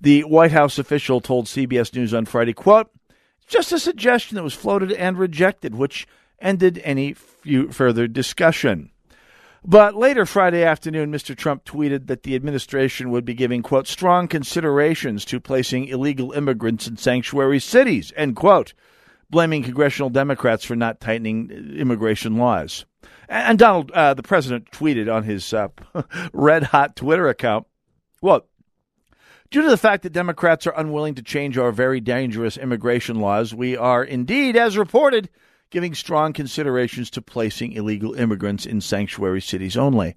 [0.00, 2.90] The White House official told CBS News on Friday, quote,
[3.48, 6.06] just a suggestion that was floated and rejected, which
[6.40, 8.90] ended any further discussion.
[9.64, 11.36] But later Friday afternoon, Mr.
[11.36, 16.86] Trump tweeted that the administration would be giving, quote, strong considerations to placing illegal immigrants
[16.86, 18.72] in sanctuary cities, end quote,
[19.30, 22.86] blaming congressional Democrats for not tightening immigration laws.
[23.28, 25.68] And Donald, uh, the president, tweeted on his uh,
[26.32, 27.66] red hot Twitter account,
[28.20, 28.48] quote,
[29.50, 33.54] Due to the fact that Democrats are unwilling to change our very dangerous immigration laws,
[33.54, 35.30] we are indeed, as reported,
[35.70, 40.16] giving strong considerations to placing illegal immigrants in sanctuary cities only.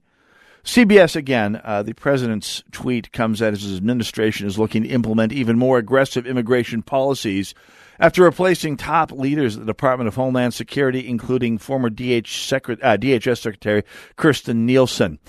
[0.66, 5.58] CBS again, uh, the president's tweet comes as his administration is looking to implement even
[5.58, 7.56] more aggressive immigration policies
[8.00, 12.98] after replacing top leaders of the Department of Homeland Security, including former DH Secret- uh,
[12.98, 13.84] DHS Secretary
[14.18, 15.20] Kirstjen Nielsen.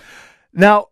[0.53, 0.89] Now,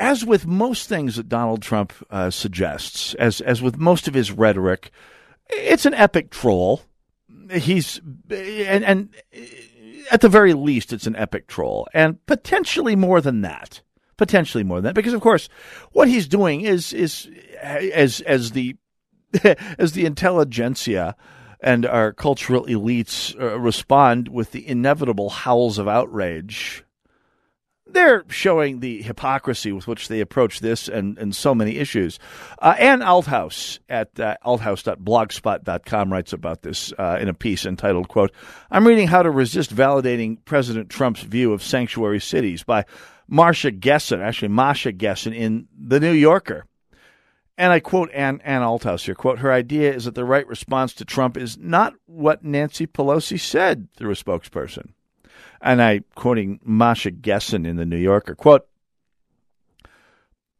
[0.00, 4.32] as with most things that Donald Trump uh, suggests, as as with most of his
[4.32, 4.90] rhetoric,
[5.48, 6.82] it's an epic troll.
[7.52, 9.14] He's and and
[10.10, 13.82] at the very least, it's an epic troll, and potentially more than that.
[14.16, 15.48] Potentially more than that, because of course,
[15.92, 18.76] what he's doing is is as as the
[19.78, 21.14] as the intelligentsia
[21.62, 26.84] and our cultural elites uh, respond with the inevitable howls of outrage
[27.92, 32.18] they're showing the hypocrisy with which they approach this and, and so many issues.
[32.60, 38.32] Uh, Ann Althouse at uh, althouse.blogspot.com writes about this uh, in a piece entitled, quote,
[38.70, 42.84] I'm reading How to Resist Validating President Trump's View of Sanctuary Cities by
[43.28, 46.66] Marcia Gessen, actually Masha Gessen in The New Yorker.
[47.56, 50.94] And I quote Ann, Ann Althouse here, quote, her idea is that the right response
[50.94, 54.92] to Trump is not what Nancy Pelosi said through a spokesperson
[55.60, 58.66] and I quoting Masha Gessen in the New Yorker quote.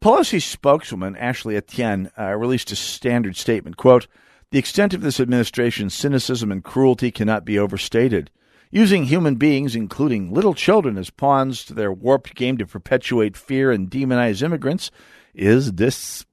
[0.03, 3.77] Pelosi's spokeswoman Ashley Etienne uh, released a standard statement.
[3.77, 4.07] "Quote:
[4.51, 8.31] The extent of this administration's cynicism and cruelty cannot be overstated.
[8.73, 13.73] Using human beings, including little children, as pawns to their warped game to perpetuate fear
[13.73, 14.91] and demonize immigrants,
[15.35, 16.25] is this.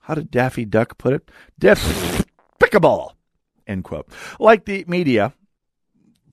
[0.00, 1.30] How did Daffy Duck put it?
[1.58, 3.14] Despicable.
[3.66, 4.08] End quote.
[4.40, 5.32] Like the media,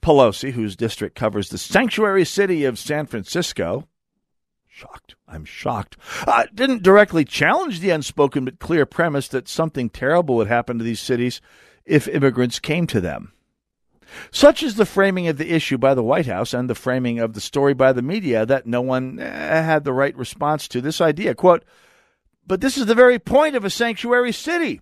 [0.02, 3.88] Pelosi, whose district covers the sanctuary city of San Francisco,
[4.68, 10.36] shocked, I'm shocked, uh, didn't directly challenge the unspoken but clear premise that something terrible
[10.36, 11.42] would happen to these cities
[11.86, 13.34] if immigrants came to them.
[14.32, 17.34] Such is the framing of the issue by the White House and the framing of
[17.34, 21.00] the story by the media that no one uh, had the right response to this
[21.00, 21.34] idea.
[21.34, 21.64] Quote,
[22.46, 24.82] but this is the very point of a sanctuary city.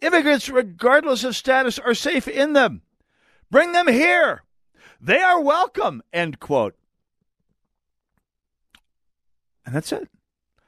[0.00, 2.82] Immigrants, regardless of status, are safe in them.
[3.50, 4.42] Bring them here.
[5.00, 6.02] They are welcome.
[6.12, 6.74] End quote.
[9.64, 10.08] And that's it.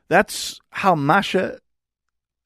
[0.09, 1.59] That's how Masha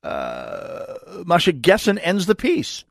[0.04, 0.94] uh,
[1.24, 2.84] Masha Gessen ends the piece.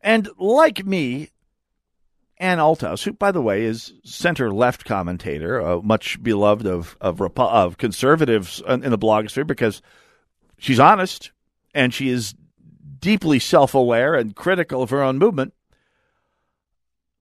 [0.00, 1.30] And like me,
[2.38, 7.20] Ann Althouse, who, by the way, is center left commentator, uh, much beloved of, of,
[7.20, 9.80] of conservatives in the blogosphere because
[10.56, 11.32] she's honest
[11.74, 12.34] and she is
[13.00, 15.54] deeply self aware and critical of her own movement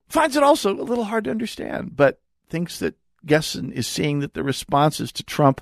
[0.07, 4.33] finds it also a little hard to understand, but thinks that Gessen is seeing that
[4.33, 5.61] the responses to Trump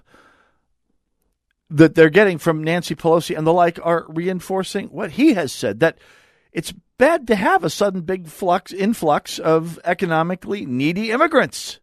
[1.69, 5.79] that they're getting from Nancy Pelosi and the like are reinforcing what he has said
[5.79, 5.97] that
[6.51, 11.79] it's bad to have a sudden big flux influx of economically needy immigrants,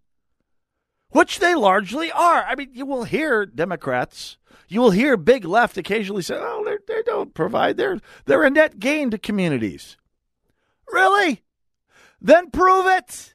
[1.11, 2.45] which they largely are.
[2.45, 7.03] I mean, you will hear Democrats, you will hear big left occasionally say, "Oh, they
[7.03, 9.97] don't provide; they're they're a net gain to communities."
[10.89, 11.43] Really?
[12.23, 13.35] Then prove it.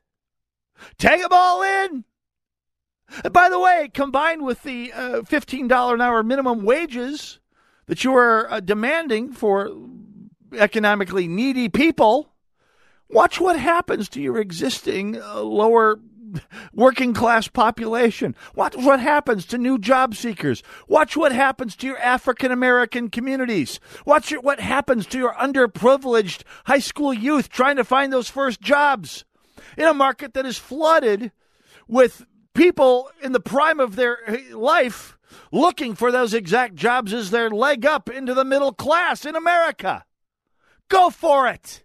[0.98, 2.06] Take them all in.
[3.24, 7.40] And by the way, combined with the uh, $15 an hour minimum wages
[7.88, 9.72] that you are uh, demanding for
[10.54, 12.34] economically needy people,
[13.10, 16.00] watch what happens to your existing uh, lower
[16.74, 18.36] working class population.
[18.56, 20.64] Watch what happens to new job seekers.
[20.88, 23.80] Watch what happens to your African American communities.
[24.06, 29.26] Watch what happens to your underprivileged high school youth trying to find those first jobs
[29.78, 31.32] in a market that is flooded
[31.88, 35.18] with people in the prime of their eh, life
[35.52, 40.06] looking for those exact jobs as their leg up into the middle class in America.
[40.90, 41.84] Go for it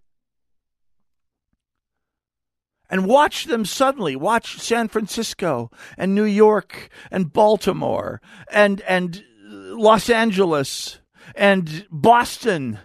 [2.93, 10.11] and watch them suddenly watch San Francisco and New York and Baltimore and and Los
[10.11, 11.01] Angeles
[11.35, 12.81] and Boston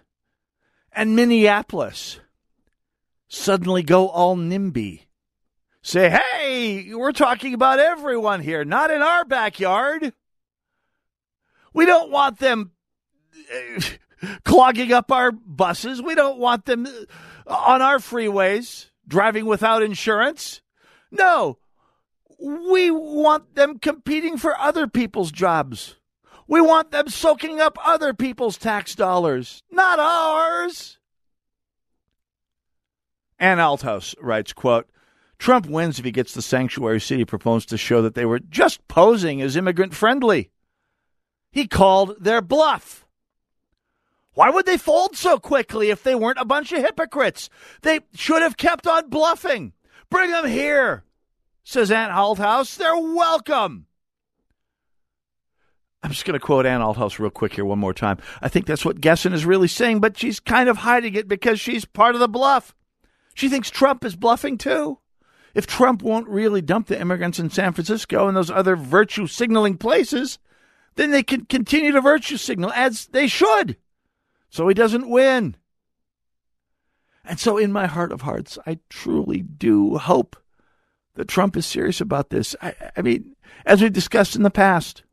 [0.94, 2.22] and Minneapolis
[3.28, 5.02] suddenly go all NIMBY.
[5.82, 10.14] Say, hey, we're talking about everyone here, not in our backyard.
[11.74, 12.72] We don't want them
[13.54, 13.82] uh,
[14.46, 16.02] clogging up our buses.
[16.02, 16.88] We don't want them
[17.46, 20.62] on our freeways driving without insurance.
[21.12, 21.58] No,
[22.40, 25.96] we want them competing for other people's jobs.
[26.48, 30.98] We want them soaking up other people's tax dollars, not ours.
[33.40, 34.88] Ann Althouse writes, quote,
[35.38, 38.88] Trump wins if he gets the sanctuary city proposed to show that they were just
[38.88, 40.50] posing as immigrant friendly.
[41.52, 43.07] He called their bluff.
[44.38, 47.50] Why would they fold so quickly if they weren't a bunch of hypocrites?
[47.82, 49.74] They should have kept on bluffing.
[50.12, 51.06] Bring them here,
[51.64, 52.78] says Ann Althouse.
[52.78, 53.88] They're welcome.
[56.04, 58.20] I'm just going to quote Ann Althouse real quick here one more time.
[58.40, 61.60] I think that's what Gessen is really saying, but she's kind of hiding it because
[61.60, 62.76] she's part of the bluff.
[63.34, 65.00] She thinks Trump is bluffing too.
[65.56, 69.80] If Trump won't really dump the immigrants in San Francisco and those other virtue signaling
[69.80, 70.38] places,
[70.94, 73.78] then they can continue to virtue signal as they should.
[74.50, 75.56] So he doesn't win.
[77.24, 80.38] And so, in my heart of hearts, I truly do hope
[81.16, 82.56] that Trump is serious about this.
[82.62, 85.04] I, I mean, as we discussed in the past,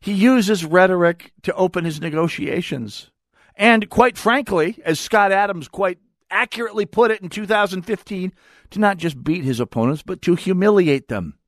[0.00, 3.10] he uses rhetoric to open his negotiations.
[3.54, 5.98] And quite frankly, as Scott Adams quite
[6.30, 8.32] accurately put it in 2015,
[8.70, 11.38] to not just beat his opponents, but to humiliate them.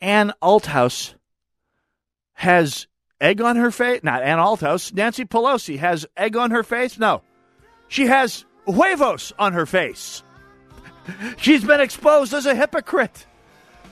[0.00, 1.14] Ann Althouse
[2.34, 2.87] has
[3.20, 4.02] egg on her face.
[4.02, 4.92] Not Ann Altos.
[4.92, 6.98] Nancy Pelosi has egg on her face.
[6.98, 7.22] No.
[7.88, 10.22] She has huevos on her face.
[11.38, 13.26] She's been exposed as a hypocrite.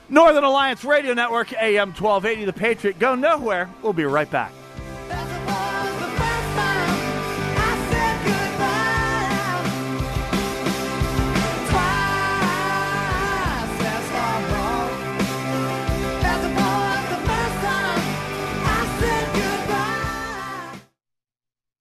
[0.09, 2.99] Northern Alliance Radio Network, AM 1280, The Patriot.
[2.99, 3.69] Go nowhere.
[3.83, 4.53] We'll be right back.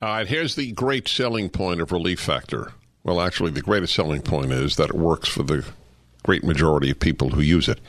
[0.02, 2.74] All right, here's the great selling point of Relief Factor.
[3.06, 5.66] Well, actually, the greatest selling point is that it works for the
[6.22, 7.80] great majority of people who use it.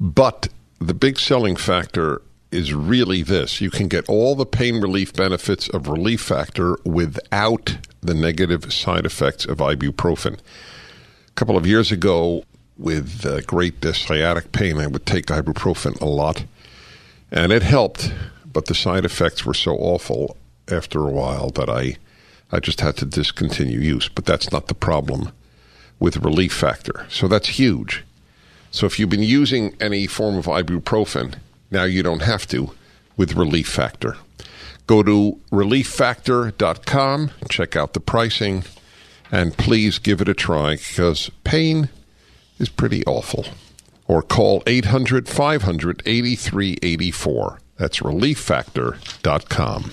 [0.00, 0.48] But
[0.80, 5.68] the big selling factor is really this you can get all the pain relief benefits
[5.68, 10.34] of Relief Factor without the negative side effects of ibuprofen.
[10.34, 12.42] A couple of years ago,
[12.76, 16.44] with uh, great uh, sciatic pain, I would take ibuprofen a lot,
[17.30, 18.12] and it helped,
[18.44, 20.36] but the side effects were so awful
[20.72, 21.96] after a while that I
[22.50, 24.08] I just had to discontinue use.
[24.08, 25.32] But that's not the problem
[25.98, 27.06] with Relief Factor.
[27.08, 28.04] So that's huge.
[28.70, 31.34] So if you've been using any form of ibuprofen,
[31.70, 32.72] now you don't have to
[33.16, 34.16] with Relief Factor.
[34.86, 38.64] Go to relieffactor.com, check out the pricing,
[39.30, 41.88] and please give it a try because pain
[42.58, 43.46] is pretty awful.
[44.06, 47.58] Or call 800 500 8384.
[47.78, 49.92] That's relieffactor.com.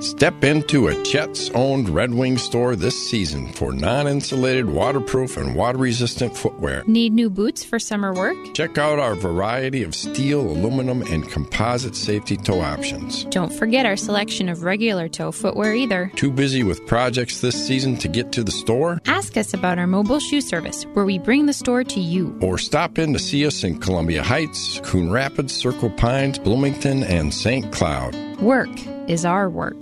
[0.00, 5.56] Step into a Chet's owned Red Wing store this season for non insulated, waterproof, and
[5.56, 6.84] water resistant footwear.
[6.86, 8.36] Need new boots for summer work?
[8.54, 13.24] Check out our variety of steel, aluminum, and composite safety toe options.
[13.24, 16.12] Don't forget our selection of regular toe footwear either.
[16.16, 19.00] Too busy with projects this season to get to the store?
[19.06, 22.38] Ask us about our mobile shoe service where we bring the store to you.
[22.42, 27.32] Or stop in to see us in Columbia Heights, Coon Rapids, Circle Pines, Bloomington, and
[27.32, 27.72] St.
[27.72, 28.27] Cloud.
[28.40, 28.70] Work
[29.08, 29.74] is our work.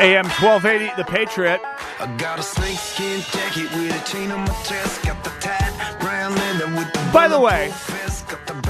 [0.00, 1.60] AM 1280, The Patriot.
[2.00, 5.04] I got a snakeskin jacket with a chain on my chest.
[5.04, 7.72] Got the tight brown leather with the By the way,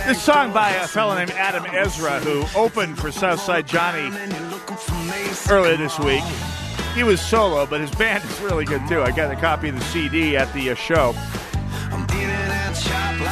[0.06, 4.14] this song by a fellow named Adam Ezra, who opened for Southside Johnny
[5.50, 6.22] earlier this week.
[6.94, 9.00] He was solo, but his band is really good too.
[9.00, 11.14] I got a copy of the CD at the uh, show.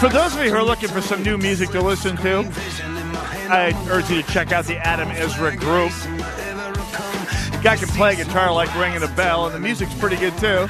[0.00, 2.48] For those of you who are looking for some new music to listen to,
[3.50, 5.90] I urge you to check out the Adam Ezra Group.
[5.90, 10.68] The Guy can play guitar like ringing a bell, and the music's pretty good too.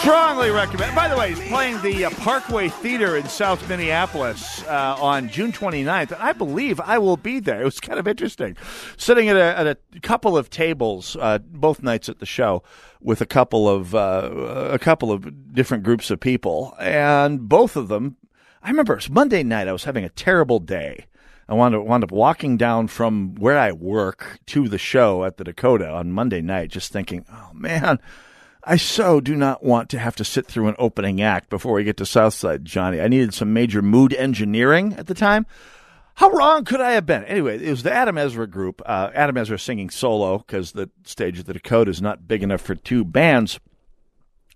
[0.00, 0.94] Strongly recommend.
[0.94, 5.50] By the way, he's playing the uh, Parkway Theater in South Minneapolis uh, on June
[5.50, 7.60] 29th, and I believe I will be there.
[7.60, 8.56] It was kind of interesting,
[8.96, 12.62] sitting at a, at a couple of tables uh, both nights at the show
[13.00, 14.30] with a couple of uh,
[14.70, 18.16] a couple of different groups of people, and both of them.
[18.62, 19.68] I remember it was Monday night.
[19.68, 21.06] I was having a terrible day.
[21.48, 25.36] I wound up, wound up walking down from where I work to the show at
[25.36, 28.00] the Dakota on Monday night, just thinking, oh man,
[28.64, 31.84] I so do not want to have to sit through an opening act before we
[31.84, 33.00] get to Southside Johnny.
[33.00, 35.46] I needed some major mood engineering at the time.
[36.16, 37.24] How wrong could I have been?
[37.24, 38.80] Anyway, it was the Adam Ezra group.
[38.86, 42.62] Uh, Adam Ezra singing solo because the stage of the Dakota is not big enough
[42.62, 43.60] for two bands.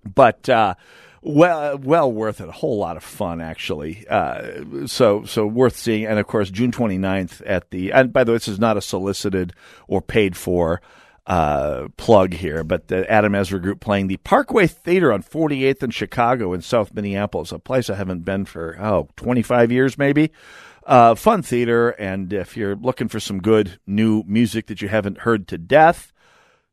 [0.02, 0.74] But uh,
[1.20, 2.48] well, well worth it.
[2.48, 4.06] A whole lot of fun, actually.
[4.08, 6.06] Uh, so, so worth seeing.
[6.06, 7.92] And of course, June 29th at the.
[7.92, 9.52] And by the way, this is not a solicited
[9.86, 10.80] or paid for
[11.26, 15.90] uh, plug here, but the Adam Ezra Group playing the Parkway Theater on 48th in
[15.90, 20.32] Chicago in South Minneapolis, a place I haven't been for oh 25 years maybe.
[20.90, 25.18] Uh, fun theater, and if you're looking for some good new music that you haven't
[25.18, 26.12] heard to death,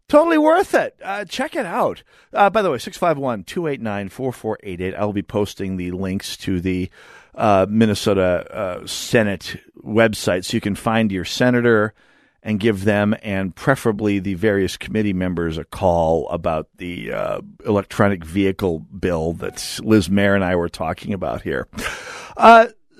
[0.09, 0.99] totally worth it.
[1.03, 2.01] Uh, check it out.
[2.33, 4.95] Uh, by the way, 651 289 4488.
[4.95, 6.89] I'll be posting the links to the
[7.35, 11.93] uh, Minnesota uh, Senate website so you can find your senator
[12.41, 18.25] and give them and preferably the various committee members a call about the uh, electronic
[18.25, 21.67] vehicle bill that Liz Mair and I were talking about here.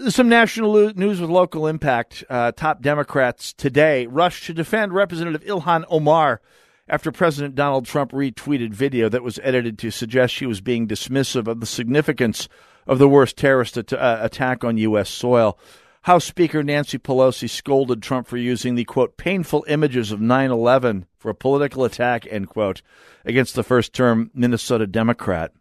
[0.10, 2.24] Some national news with local impact.
[2.30, 6.40] Uh, top Democrats today rushed to defend Representative Ilhan Omar
[6.88, 11.48] after President Donald Trump retweeted video that was edited to suggest she was being dismissive
[11.48, 12.48] of the significance
[12.86, 15.10] of the worst terrorist at- uh, attack on U.S.
[15.10, 15.58] soil.
[16.04, 21.30] House Speaker Nancy Pelosi scolded Trump for using the quote painful images of 9/11 for
[21.30, 22.84] a political attack end quote
[23.26, 25.52] against the first term Minnesota Democrat.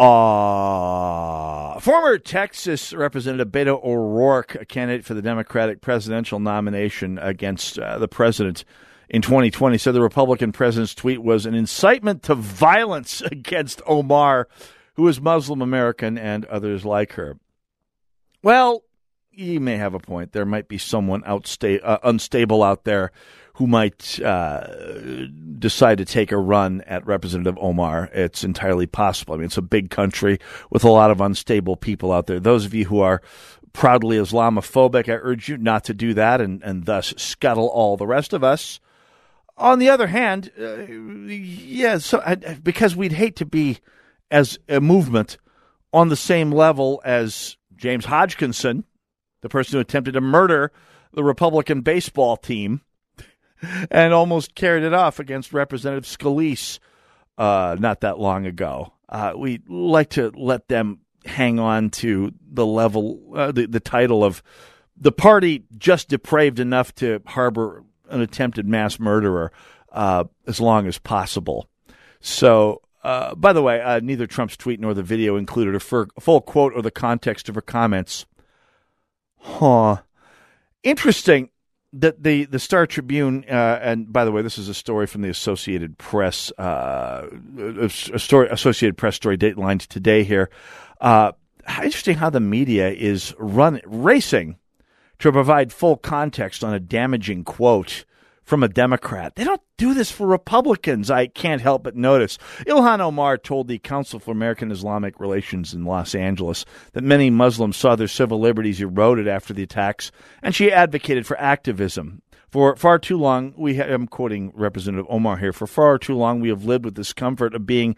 [0.00, 7.98] Uh, former Texas Representative Beto O'Rourke, a candidate for the Democratic presidential nomination against uh,
[7.98, 8.64] the president
[9.10, 14.48] in 2020, said the Republican president's tweet was an incitement to violence against Omar,
[14.94, 17.36] who is Muslim American and others like her.
[18.42, 18.84] Well,
[19.30, 20.32] you may have a point.
[20.32, 23.12] There might be someone outsta- uh, unstable out there
[23.54, 24.66] who might uh,
[25.58, 28.08] decide to take a run at Representative Omar.
[28.12, 29.34] It's entirely possible.
[29.34, 30.38] I mean, it's a big country
[30.70, 32.40] with a lot of unstable people out there.
[32.40, 33.22] Those of you who are
[33.72, 38.06] proudly Islamophobic, I urge you not to do that and, and thus scuttle all the
[38.06, 38.80] rest of us.
[39.56, 43.78] On the other hand, uh, yeah, so I, because we'd hate to be
[44.30, 45.36] as a movement
[45.92, 48.84] on the same level as James Hodgkinson,
[49.42, 50.72] the person who attempted to murder
[51.12, 52.80] the Republican baseball team
[53.90, 56.78] and almost carried it off against Representative Scalise
[57.38, 58.92] uh, not that long ago.
[59.08, 64.24] Uh, we like to let them hang on to the level, uh, the, the title
[64.24, 64.42] of
[64.96, 69.52] the party just depraved enough to harbor an attempted mass murderer
[69.92, 71.68] uh, as long as possible.
[72.20, 76.40] So uh, by the way, uh, neither Trump's tweet nor the video included a, full
[76.40, 78.26] quote or the context of her comments.
[79.38, 79.98] Huh.
[80.82, 81.48] Interesting
[81.92, 85.22] that the, the Star Tribune, uh, and by the way, this is a story from
[85.22, 87.26] the Associated Press, uh,
[87.58, 90.50] a story, Associated Press story dateline today here.
[91.00, 91.32] Uh,
[91.82, 94.56] interesting how the media is run racing
[95.18, 98.04] to provide full context on a damaging quote
[98.50, 99.36] from a Democrat.
[99.36, 102.36] They don't do this for Republicans, I can't help but notice.
[102.66, 107.76] Ilhan Omar told the Council for American Islamic Relations in Los Angeles that many Muslims
[107.76, 110.10] saw their civil liberties eroded after the attacks,
[110.42, 112.22] and she advocated for activism.
[112.48, 115.52] For far too long, we ha- I'm quoting Representative Omar here.
[115.52, 117.94] For far too long, we have lived with discomfort of being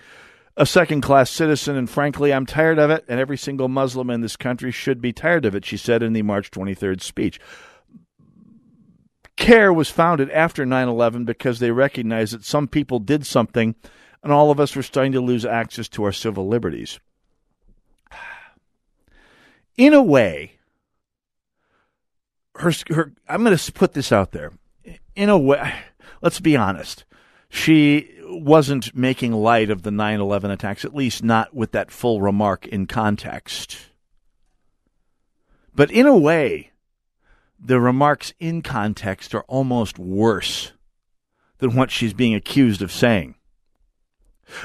[0.54, 4.20] a second class citizen, and frankly, I'm tired of it, and every single Muslim in
[4.20, 7.40] this country should be tired of it, she said in the March 23rd speech.
[9.42, 13.74] CAIR was founded after 9 11 because they recognized that some people did something
[14.22, 17.00] and all of us were starting to lose access to our civil liberties.
[19.76, 20.52] In a way,
[22.54, 24.52] her, her I'm going to put this out there.
[25.16, 25.74] in a way,
[26.22, 27.04] let's be honest,
[27.48, 32.20] she wasn't making light of the 9 11 attacks, at least not with that full
[32.20, 33.88] remark in context.
[35.74, 36.71] But in a way,
[37.62, 40.72] the remarks in context are almost worse
[41.58, 43.36] than what she's being accused of saying.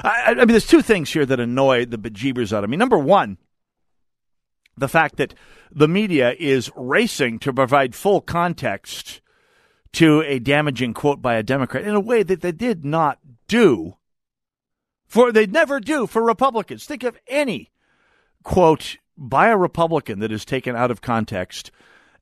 [0.02, 2.76] I, I mean, there's two things here that annoy the bejeebers out of me.
[2.76, 3.38] Number one,
[4.76, 5.34] the fact that
[5.70, 9.20] the media is racing to provide full context
[9.92, 13.96] to a damaging quote by a Democrat in a way that they did not do
[15.06, 16.84] for they never do for Republicans.
[16.84, 17.70] Think of any
[18.42, 21.70] quote by a Republican that is taken out of context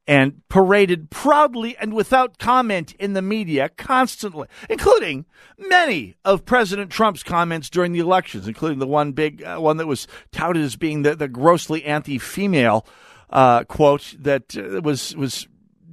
[0.06, 5.26] and paraded proudly and without comment in the media constantly, including
[5.58, 9.86] many of President Trump's comments during the elections, including the one big uh, one that
[9.86, 12.86] was touted as being the, the grossly anti-female
[13.30, 15.48] uh, quote that uh, was was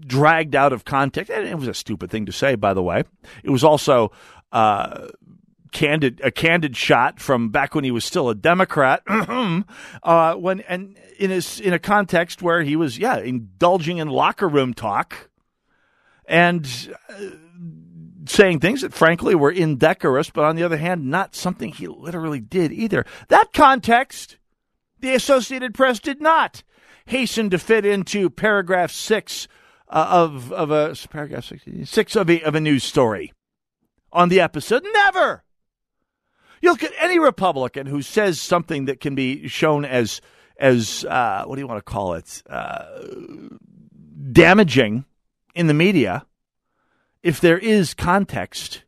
[0.05, 1.31] dragged out of context.
[1.31, 3.03] And it was a stupid thing to say, by the way.
[3.43, 4.11] It was also
[4.51, 5.07] uh,
[5.73, 9.03] candid a candid shot from back when he was still a Democrat.
[10.03, 14.47] uh, when and in his in a context where he was yeah indulging in locker
[14.47, 15.29] room talk
[16.25, 16.95] and.
[17.09, 17.29] Uh,
[18.25, 22.39] saying things that frankly were indecorous, but on the other hand, not something he literally
[22.39, 23.05] did either.
[23.27, 24.37] That context,
[25.01, 26.63] the Associated Press did not
[27.05, 29.47] hasten to fit into paragraph six
[29.89, 31.45] uh, of of a paragraph
[31.85, 33.33] six, of a of a news story
[34.11, 34.83] on the episode.
[34.93, 35.43] Never.
[36.63, 40.21] You look at any Republican who says something that can be shown as
[40.57, 42.85] as uh, what do you want to call it uh,
[44.31, 45.03] damaging
[45.53, 46.25] in the media.
[47.21, 48.83] If there is context,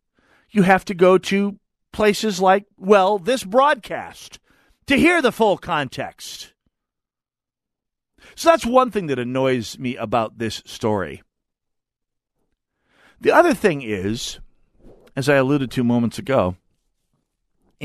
[0.52, 1.60] you have to go to
[1.92, 4.40] places like well this broadcast
[4.88, 6.54] to hear the full context.
[8.36, 11.24] So that's one thing that annoys me about this story.
[13.20, 14.40] The other thing is,
[15.14, 16.56] as I alluded to moments ago,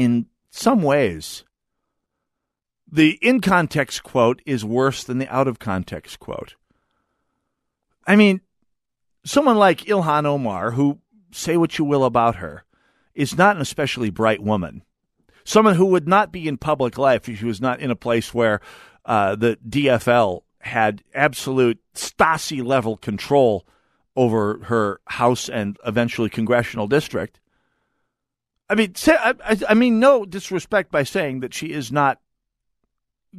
[0.01, 1.45] in some ways,
[2.91, 6.55] the in context quote is worse than the out of context quote.
[8.07, 8.41] I mean,
[9.27, 11.01] someone like Ilhan Omar, who
[11.33, 12.65] say what you will about her,
[13.15, 14.85] is not an especially bright woman.
[15.45, 18.33] Someone who would not be in public life if she was not in a place
[18.33, 18.63] where
[19.05, 23.67] uh, the DFL had absolute Stasi level control
[24.17, 27.39] over her House and eventually congressional district.
[28.71, 28.95] I mean,
[29.69, 32.21] I, mean, no disrespect by saying that she is not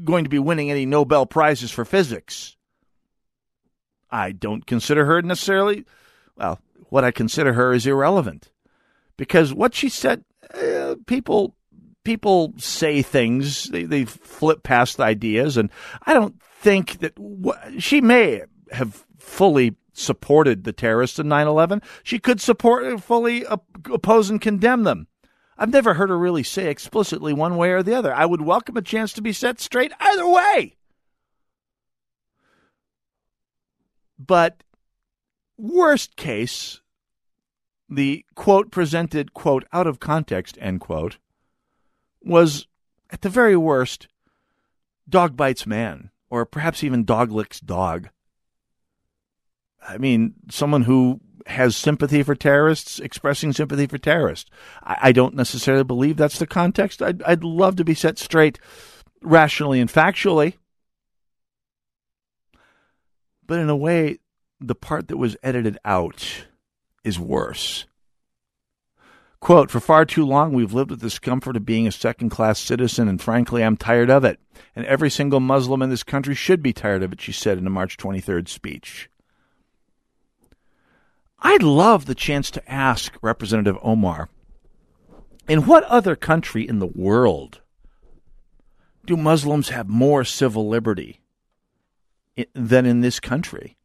[0.03, 2.57] going to be winning any Nobel prizes for physics.
[4.09, 5.85] I don't consider her necessarily.
[6.35, 6.59] Well,
[6.89, 8.51] what I consider her is irrelevant
[9.15, 11.55] because what she said, uh, people
[12.03, 15.69] people say things, they, they flip past ideas, and
[16.05, 17.13] I don't think that
[17.79, 18.41] she may
[18.73, 21.81] have fully supported the terrorists in 9 11.
[22.03, 25.07] She could support, fully oppose and condemn them.
[25.61, 28.11] I've never heard her really say explicitly one way or the other.
[28.11, 30.75] I would welcome a chance to be set straight either way.
[34.17, 34.63] But
[35.57, 36.81] worst case,
[37.87, 41.19] the quote presented, quote, out of context, end quote,
[42.23, 42.65] was
[43.11, 44.07] at the very worst,
[45.07, 48.09] dog bites man, or perhaps even dog licks dog.
[49.87, 54.49] I mean, someone who has sympathy for terrorists expressing sympathy for terrorists.
[54.83, 57.01] I, I don't necessarily believe that's the context.
[57.01, 58.59] I'd, I'd love to be set straight
[59.21, 60.55] rationally and factually.
[63.45, 64.19] But in a way,
[64.59, 66.45] the part that was edited out
[67.03, 67.85] is worse.
[69.41, 72.59] Quote, for far too long, we've lived with the discomfort of being a second class
[72.59, 74.39] citizen, and frankly, I'm tired of it.
[74.75, 77.65] And every single Muslim in this country should be tired of it, she said in
[77.65, 79.09] a March 23rd speech.
[81.41, 84.29] I'd love the chance to ask Representative Omar
[85.47, 87.61] in what other country in the world
[89.05, 91.21] do Muslims have more civil liberty
[92.53, 93.77] than in this country?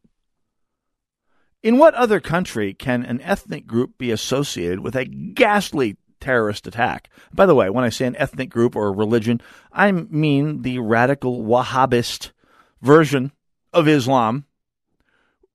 [1.62, 7.08] In what other country can an ethnic group be associated with a ghastly terrorist attack?
[7.32, 9.40] By the way, when I say an ethnic group or a religion,
[9.72, 12.30] I mean the radical Wahhabist
[12.82, 13.32] version
[13.72, 14.44] of Islam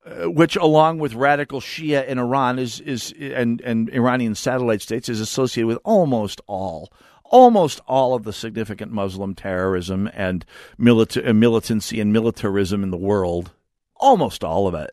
[0.06, 5.20] which, along with radical Shia in Iran, is is and and Iranian satellite states, is
[5.20, 6.92] associated with almost all,
[7.24, 10.44] almost all of the significant Muslim terrorism and
[10.78, 13.52] milita- uh, militancy and militarism in the world.
[13.96, 14.92] Almost all of it.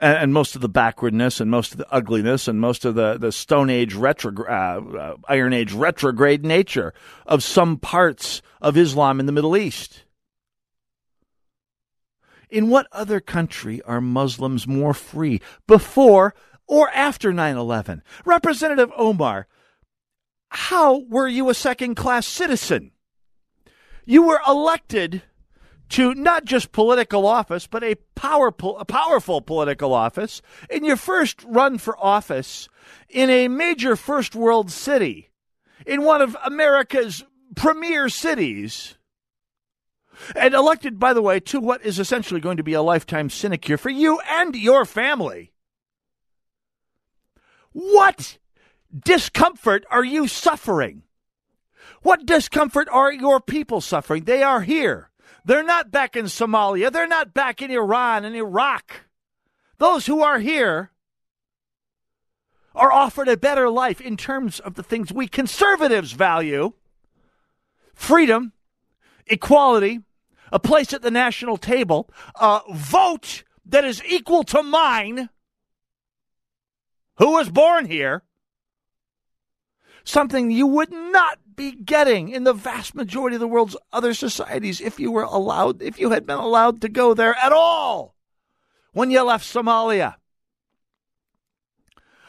[0.00, 3.18] And, and, most of the backwardness and most of the ugliness and most of the,
[3.18, 6.94] the Stone Age retrograde, uh, uh, Iron Age retrograde nature
[7.26, 10.04] of some parts of Islam in the Middle East.
[12.54, 15.40] In what other country are Muslims more free?
[15.66, 16.36] Before
[16.68, 18.00] or after 9 11?
[18.24, 19.48] Representative Omar,
[20.50, 22.92] how were you a second class citizen?
[24.04, 25.24] You were elected
[25.88, 30.40] to not just political office, but a, power, a powerful political office
[30.70, 32.68] in your first run for office
[33.08, 35.32] in a major first world city,
[35.84, 37.24] in one of America's
[37.56, 38.96] premier cities.
[40.36, 43.78] And elected, by the way, to what is essentially going to be a lifetime sinecure
[43.78, 45.52] for you and your family.
[47.72, 48.38] What
[48.96, 51.02] discomfort are you suffering?
[52.02, 54.24] What discomfort are your people suffering?
[54.24, 55.10] They are here.
[55.44, 56.92] They're not back in Somalia.
[56.92, 59.06] They're not back in Iran and Iraq.
[59.78, 60.92] Those who are here
[62.74, 66.72] are offered a better life in terms of the things we conservatives value
[67.94, 68.52] freedom,
[69.26, 70.00] equality,
[70.52, 75.28] a place at the national table, a vote that is equal to mine,
[77.16, 78.22] who was born here,
[80.04, 84.80] something you would not be getting in the vast majority of the world's other societies
[84.80, 88.14] if you were allowed, if you had been allowed to go there at all
[88.92, 90.16] when you left Somalia.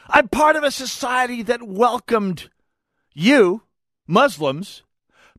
[0.08, 2.50] I'm part of a society that welcomed
[3.14, 3.64] you,
[4.08, 4.84] Muslims,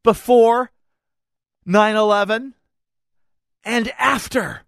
[0.02, 0.72] before
[1.66, 2.54] 9 11
[3.64, 4.62] and after.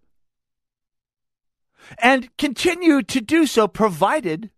[1.99, 4.51] And continue to do so provided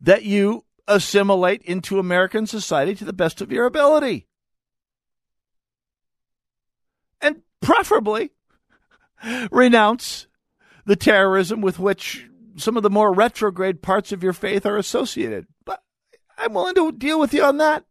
[0.00, 4.26] that you assimilate into American society to the best of your ability.
[7.20, 8.30] And preferably
[9.50, 10.26] renounce
[10.84, 12.26] the terrorism with which
[12.56, 15.46] some of the more retrograde parts of your faith are associated.
[15.64, 15.82] But
[16.38, 17.84] I'm willing to deal with you on that.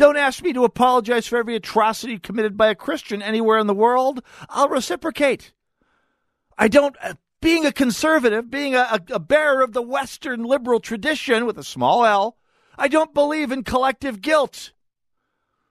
[0.00, 3.74] Don't ask me to apologize for every atrocity committed by a Christian anywhere in the
[3.74, 4.22] world.
[4.48, 5.52] I'll reciprocate.
[6.56, 11.44] I don't uh, being a conservative, being a, a, bearer of the Western liberal tradition
[11.44, 12.38] with a small L,
[12.78, 14.72] I don't believe in collective guilt.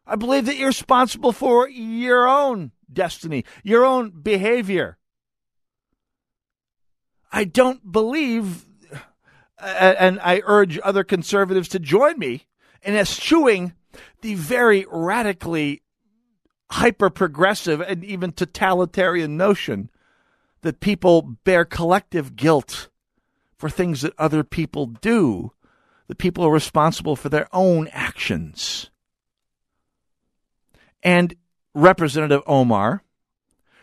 [0.06, 5.00] I believe that you're responsible for your own destiny, your own behavior.
[7.32, 8.64] I don't believe,
[9.58, 12.46] and I urge other conservatives to join me
[12.84, 13.74] in eschewing
[14.22, 15.82] the very radically
[16.72, 19.90] hyper progressive and even totalitarian notion
[20.62, 22.90] that people bear collective guilt
[23.58, 25.52] for things that other people do,
[26.08, 28.90] that people are responsible for their own actions.
[31.02, 31.36] And
[31.74, 33.04] Representative Omar,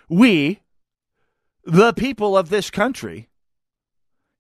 [0.09, 0.61] we,
[1.65, 3.29] the people of this country,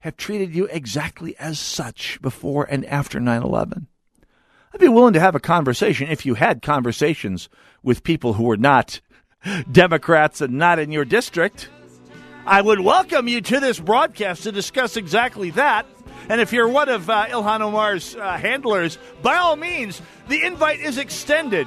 [0.00, 3.88] have treated you exactly as such before and after 9 11.
[4.76, 7.48] I'd be willing to have a conversation if you had conversations
[7.82, 9.00] with people who were not
[9.72, 11.70] Democrats and not in your district.
[12.44, 15.86] I would welcome you to this broadcast to discuss exactly that.
[16.28, 20.80] And if you're one of uh, Ilhan Omar's uh, handlers, by all means, the invite
[20.80, 21.66] is extended.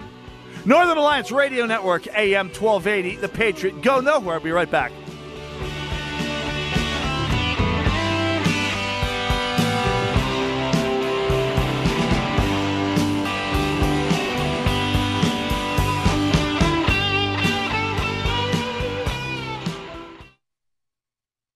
[0.63, 3.81] Northern Alliance Radio Network, AM 1280, The Patriot.
[3.81, 4.35] Go nowhere.
[4.35, 4.91] I'll be right back.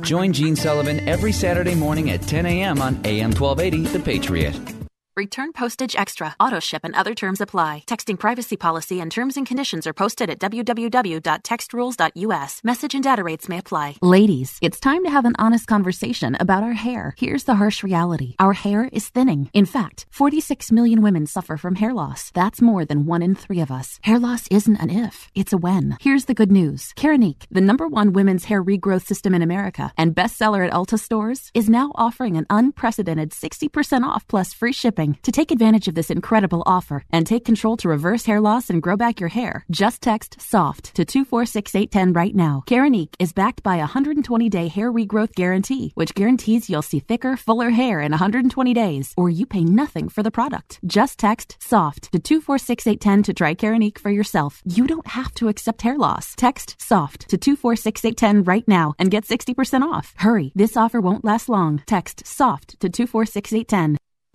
[0.00, 2.80] Join Gene Sullivan every Saturday morning at 10 a.m.
[2.80, 4.77] on AM 1280 The Patriot.
[5.18, 6.36] Return postage extra.
[6.38, 7.82] Auto ship and other terms apply.
[7.88, 12.60] Texting privacy policy and terms and conditions are posted at www.textrules.us.
[12.62, 13.96] Message and data rates may apply.
[14.00, 17.16] Ladies, it's time to have an honest conversation about our hair.
[17.18, 18.36] Here's the harsh reality.
[18.38, 19.50] Our hair is thinning.
[19.52, 22.30] In fact, 46 million women suffer from hair loss.
[22.32, 23.98] That's more than one in three of us.
[24.02, 25.96] Hair loss isn't an if, it's a when.
[26.00, 26.92] Here's the good news.
[26.96, 31.50] Keranique, the number one women's hair regrowth system in America and bestseller at Ulta stores,
[31.54, 36.10] is now offering an unprecedented 60% off plus free shipping To take advantage of this
[36.10, 40.02] incredible offer and take control to reverse hair loss and grow back your hair, just
[40.02, 42.62] text SOFT to 246810 right now.
[42.66, 47.36] Keranique is backed by a 120 day hair regrowth guarantee, which guarantees you'll see thicker,
[47.36, 50.80] fuller hair in 120 days, or you pay nothing for the product.
[50.84, 54.62] Just text SOFT to 246810 to try Keranique for yourself.
[54.64, 56.34] You don't have to accept hair loss.
[56.36, 60.14] Text SOFT to 246810 right now and get 60% off.
[60.16, 61.82] Hurry, this offer won't last long.
[61.86, 63.98] Text SOFT to 246810.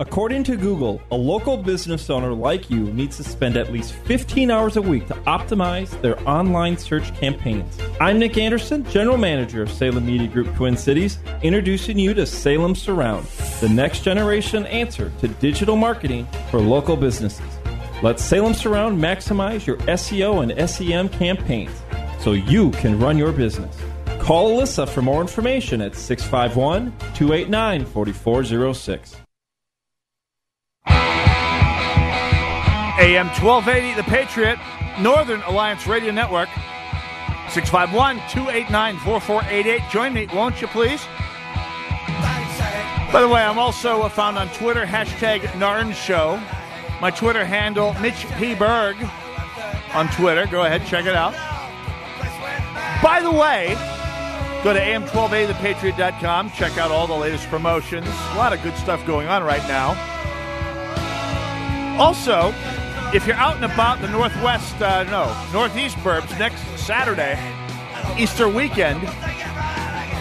[0.00, 4.48] According to Google, a local business owner like you needs to spend at least 15
[4.48, 7.76] hours a week to optimize their online search campaigns.
[8.00, 12.76] I'm Nick Anderson, General Manager of Salem Media Group Twin Cities, introducing you to Salem
[12.76, 13.26] Surround,
[13.60, 17.58] the next generation answer to digital marketing for local businesses.
[18.00, 21.76] Let Salem Surround maximize your SEO and SEM campaigns
[22.20, 23.76] so you can run your business.
[24.20, 29.16] Call Alyssa for more information at 651 289 4406.
[32.98, 34.58] AM 1280, The Patriot,
[35.00, 36.48] Northern Alliance Radio Network,
[37.48, 39.82] 651 289 4488.
[39.88, 41.06] Join me, won't you please?
[43.12, 46.40] By the way, I'm also uh, found on Twitter, hashtag Narn Show.
[47.00, 48.56] My Twitter handle, Mitch P.
[48.56, 48.96] Berg
[49.94, 50.46] on Twitter.
[50.46, 51.34] Go ahead, check it out.
[53.00, 53.76] By the way,
[54.64, 56.50] go to am1280thepatriot.com.
[56.50, 58.08] Check out all the latest promotions.
[58.08, 59.94] A lot of good stuff going on right now.
[61.98, 62.52] Also,
[63.14, 67.38] if you're out and about the Northwest, uh, no, Northeast burbs next Saturday,
[68.18, 69.02] Easter weekend,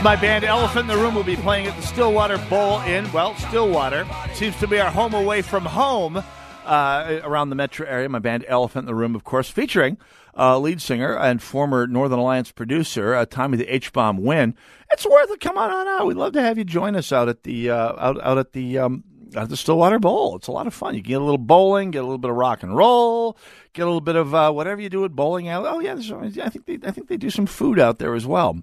[0.04, 3.36] my band Elephant in the Room will be playing at the Stillwater Bowl in, well,
[3.36, 4.08] Stillwater.
[4.34, 6.24] Seems to be our home away from home
[6.66, 8.08] uh, around the metro area.
[8.08, 9.98] My band Elephant in the Room, of course, featuring
[10.38, 14.54] uh, lead singer and former Northern Alliance producer uh, Tommy the H Bomb Huynh.
[14.92, 15.42] It's worth it.
[15.42, 16.06] Come on, on out.
[16.06, 18.78] We'd love to have you join us out at the uh, out out at the
[18.78, 19.04] um,
[19.36, 20.36] at the Stillwater Bowl.
[20.36, 20.96] It's a lot of fun.
[20.96, 23.38] You get a little bowling, get a little bit of rock and roll,
[23.74, 25.50] get a little bit of uh, whatever you do at bowling.
[25.50, 28.62] Oh yeah, I think they, I think they do some food out there as well.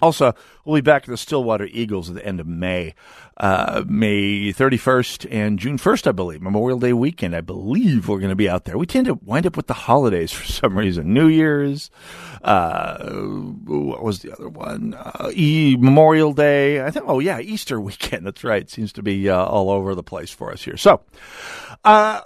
[0.00, 2.94] Also, we'll be back to the Stillwater Eagles at the end of May,
[3.42, 6.40] uh, May 31st and June 1st, I believe.
[6.40, 8.78] Memorial Day weekend, I believe we're going to be out there.
[8.78, 11.12] We tend to wind up with the holidays for some reason.
[11.12, 11.90] New Year's,
[12.42, 14.94] uh, what was the other one?
[14.94, 16.84] Uh, e- Memorial Day.
[16.84, 18.24] I think, oh yeah, Easter weekend.
[18.26, 18.70] That's right.
[18.70, 20.76] Seems to be uh, all over the place for us here.
[20.76, 21.00] So,
[21.84, 22.20] uh,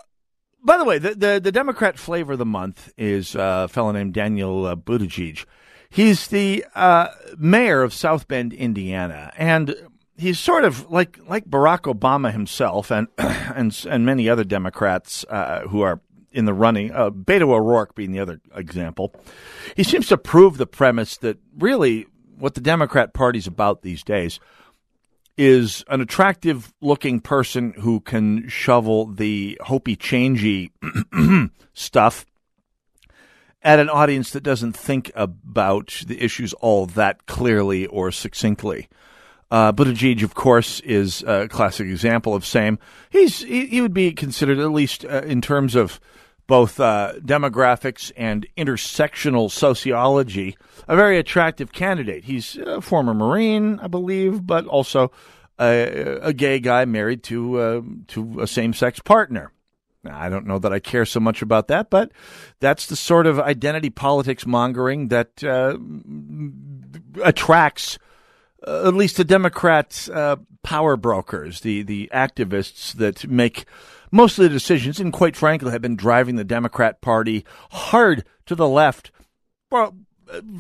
[0.63, 3.93] by the way, the, the, the Democrat flavor of the month is uh, a fellow
[3.93, 5.47] named Daniel uh, Buttigieg.
[5.89, 7.09] He's the uh,
[7.39, 9.75] mayor of South Bend, Indiana, and
[10.17, 15.63] he's sort of like like Barack Obama himself, and and and many other Democrats uh,
[15.69, 16.01] who are
[16.33, 16.93] in the running.
[16.93, 19.15] Uh, Beto O'Rourke being the other example.
[19.75, 22.07] He seems to prove the premise that really
[22.39, 24.39] what the Democrat Party's about these days
[25.39, 30.71] is an attractive looking person who can shovel the hopey changey
[31.75, 32.25] stuff
[33.63, 38.89] at an audience that doesn't think about the issues all that clearly or succinctly.
[39.51, 42.79] Uh, Buttigieg, of course, is a classic example of same.
[43.11, 46.01] He's he, he would be considered at least uh, in terms of
[46.47, 52.25] both uh, demographics and intersectional sociology, a very attractive candidate.
[52.25, 55.11] He's a former Marine, I believe, but also
[55.59, 59.53] a, a gay guy married to uh, to a same sex partner.
[60.05, 62.13] I don't know that I care so much about that, but
[62.61, 65.77] that's the sort of identity politics mongering that uh,
[67.25, 67.99] attracts
[68.67, 73.67] at least the Democrats' uh, power brokers, the the activists that make
[74.11, 78.55] most of the decisions, and quite frankly, have been driving the Democrat Party hard to
[78.55, 79.11] the left
[79.69, 79.93] for,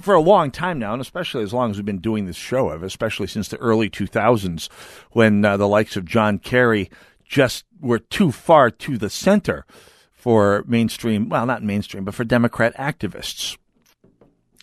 [0.00, 2.70] for a long time now, and especially as long as we've been doing this show,
[2.70, 4.68] of especially since the early 2000s,
[5.12, 6.90] when uh, the likes of John Kerry
[7.24, 9.64] just were too far to the center.
[10.12, 13.56] for mainstream, well, not mainstream, but for Democrat activists.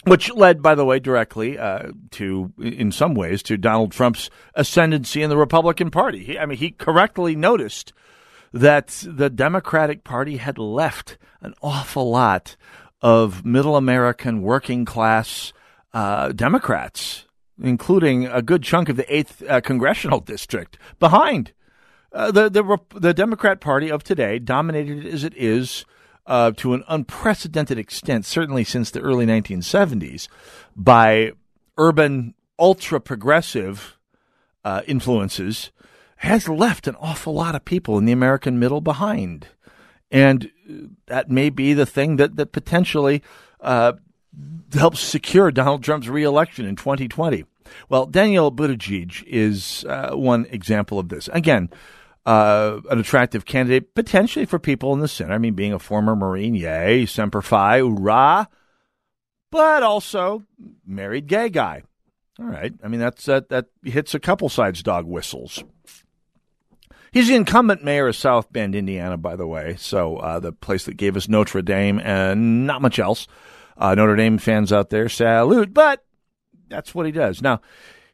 [0.06, 5.22] Which led, by the way, directly uh, to, in some ways, to Donald Trump's ascendancy
[5.22, 6.24] in the Republican Party.
[6.24, 7.94] He, I mean, he correctly noticed
[8.52, 12.56] that the Democratic Party had left an awful lot
[13.02, 15.54] of middle American working class
[15.94, 17.26] uh, Democrats,
[17.62, 21.52] including a good chunk of the eighth uh, congressional district, behind.
[22.12, 25.84] Uh, the the the Democrat Party of today, dominated as it is
[26.26, 30.28] uh, to an unprecedented extent, certainly since the early 1970s,
[30.76, 31.32] by
[31.78, 33.98] urban ultra progressive
[34.64, 35.72] uh, influences,
[36.18, 39.48] has left an awful lot of people in the American middle behind,
[40.10, 40.50] and
[41.08, 43.22] that may be the thing that that potentially
[43.60, 43.94] uh,
[44.74, 47.44] helps secure Donald Trump's reelection in 2020.
[47.90, 51.30] Well, Danielle Buttigieg is uh, one example of this.
[51.34, 51.70] Again,
[52.26, 55.34] uh, an attractive candidate potentially for people in the center.
[55.34, 58.48] I mean, being a former Marine, yay, semper fi, hoorah,
[59.52, 60.44] but also
[60.86, 61.84] married gay guy.
[62.40, 62.74] All right.
[62.84, 65.64] I mean, that's that, that hits a couple sides dog whistles.
[67.12, 69.76] He's the incumbent mayor of South Bend, Indiana, by the way.
[69.78, 73.28] So uh, the place that gave us Notre Dame and not much else.
[73.78, 75.76] Uh, Notre Dame fans out there, salute.
[75.76, 76.04] But
[76.70, 77.40] that's what he does.
[77.40, 77.62] Now,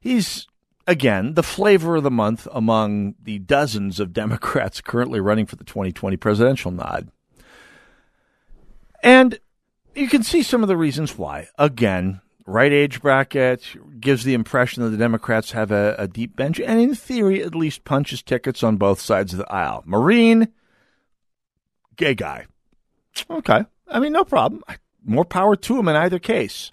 [0.01, 0.47] he's
[0.89, 5.63] again, the flavor of the month among the dozens of Democrats currently running for the
[5.63, 7.09] 2020 presidential nod.
[9.03, 9.39] And
[9.95, 11.47] you can see some of the reasons why.
[11.57, 13.63] Again, right age bracket
[13.99, 17.55] gives the impression that the Democrats have a, a deep bench, and in theory, at
[17.55, 19.83] least punches tickets on both sides of the aisle.
[19.85, 20.49] Marine,
[21.95, 22.47] gay guy.
[23.29, 23.63] Okay.
[23.87, 24.63] I mean, no problem.
[25.05, 26.71] More power to him in either case.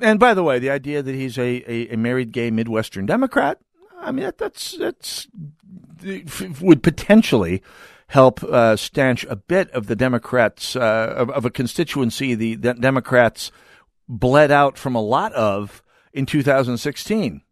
[0.00, 3.60] And by the way, the idea that he's a, a, a married gay Midwestern Democrat,
[4.00, 5.28] I mean, that, that's, that's,
[6.60, 7.62] would potentially
[8.08, 12.74] help uh, stanch a bit of the Democrats, uh, of, of, a constituency the, the
[12.74, 13.50] Democrats
[14.08, 15.82] bled out from a lot of
[16.12, 17.42] in 2016.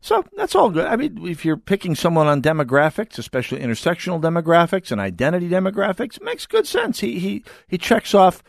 [0.00, 0.86] So that's all good.
[0.86, 6.22] I mean, if you're picking someone on demographics, especially intersectional demographics and identity demographics, it
[6.22, 7.00] makes good sense.
[7.00, 8.42] He he he checks off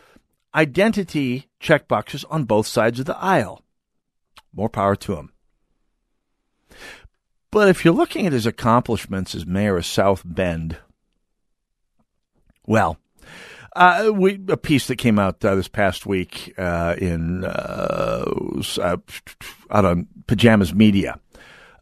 [0.53, 3.63] identity checkboxes on both sides of the aisle.
[4.53, 5.31] More power to him.
[7.51, 10.77] But if you're looking at his accomplishments as mayor of South Bend,
[12.67, 12.97] well,
[13.75, 18.25] uh, we, a piece that came out uh, this past week uh, in uh,
[18.77, 18.97] uh,
[19.71, 21.19] out on Pajamas Media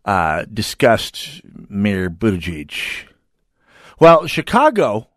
[0.06, 2.74] uh, discussed Mayor Buttigieg.
[4.00, 5.10] Well, Chicago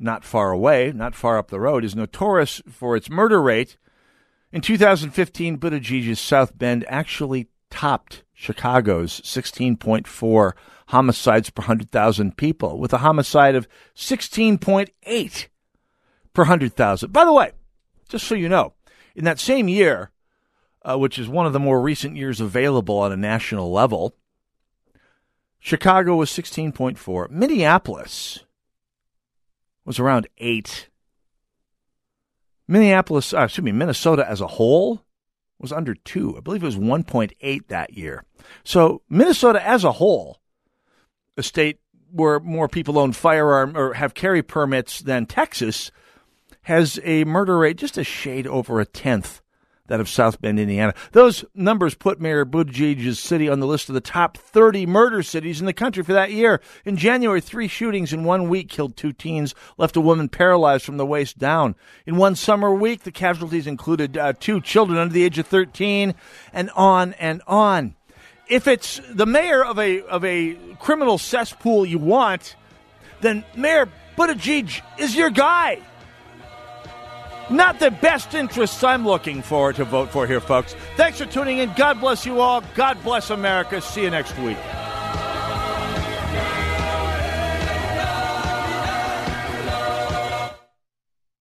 [0.00, 3.76] not far away, not far up the road, is notorious for its murder rate.
[4.50, 10.52] In 2015, Buttigieg's South Bend actually topped Chicago's 16.4
[10.88, 15.46] homicides per 100,000 people, with a homicide of 16.8
[16.32, 17.12] per 100,000.
[17.12, 17.52] By the way,
[18.08, 18.72] just so you know,
[19.14, 20.10] in that same year,
[20.82, 24.16] uh, which is one of the more recent years available on a national level,
[25.60, 27.30] Chicago was 16.4.
[27.30, 28.40] Minneapolis
[29.90, 30.88] was around eight.
[32.68, 35.02] Minneapolis, uh, excuse me, Minnesota as a whole
[35.58, 36.36] was under two.
[36.36, 38.24] I believe it was 1.8 that year.
[38.62, 40.38] So Minnesota as a whole,
[41.36, 41.80] a state
[42.12, 45.90] where more people own firearm or have carry permits than Texas,
[46.62, 49.39] has a murder rate just a shade over a tenth
[49.90, 50.94] that of South Bend, Indiana.
[51.10, 55.58] Those numbers put Mayor Buttigieg's city on the list of the top 30 murder cities
[55.58, 56.60] in the country for that year.
[56.84, 60.96] In January, three shootings in one week killed two teens, left a woman paralyzed from
[60.96, 61.74] the waist down.
[62.06, 66.14] In one summer week, the casualties included uh, two children under the age of 13,
[66.52, 67.96] and on and on.
[68.46, 72.54] If it's the mayor of a of a criminal cesspool you want,
[73.22, 75.80] then Mayor Buttigieg is your guy.
[77.50, 80.74] Not the best interests I'm looking for to vote for here, folks.
[80.96, 81.72] Thanks for tuning in.
[81.76, 82.62] God bless you all.
[82.74, 83.80] God bless America.
[83.80, 84.58] See you next week.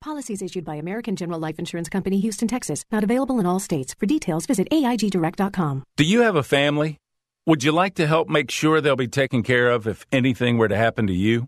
[0.01, 2.83] Policies issued by American General Life Insurance Company, Houston, Texas.
[2.91, 3.93] Not available in all states.
[3.99, 5.83] For details, visit AIGDirect.com.
[5.97, 6.97] Do you have a family?
[7.45, 10.67] Would you like to help make sure they'll be taken care of if anything were
[10.67, 11.47] to happen to you?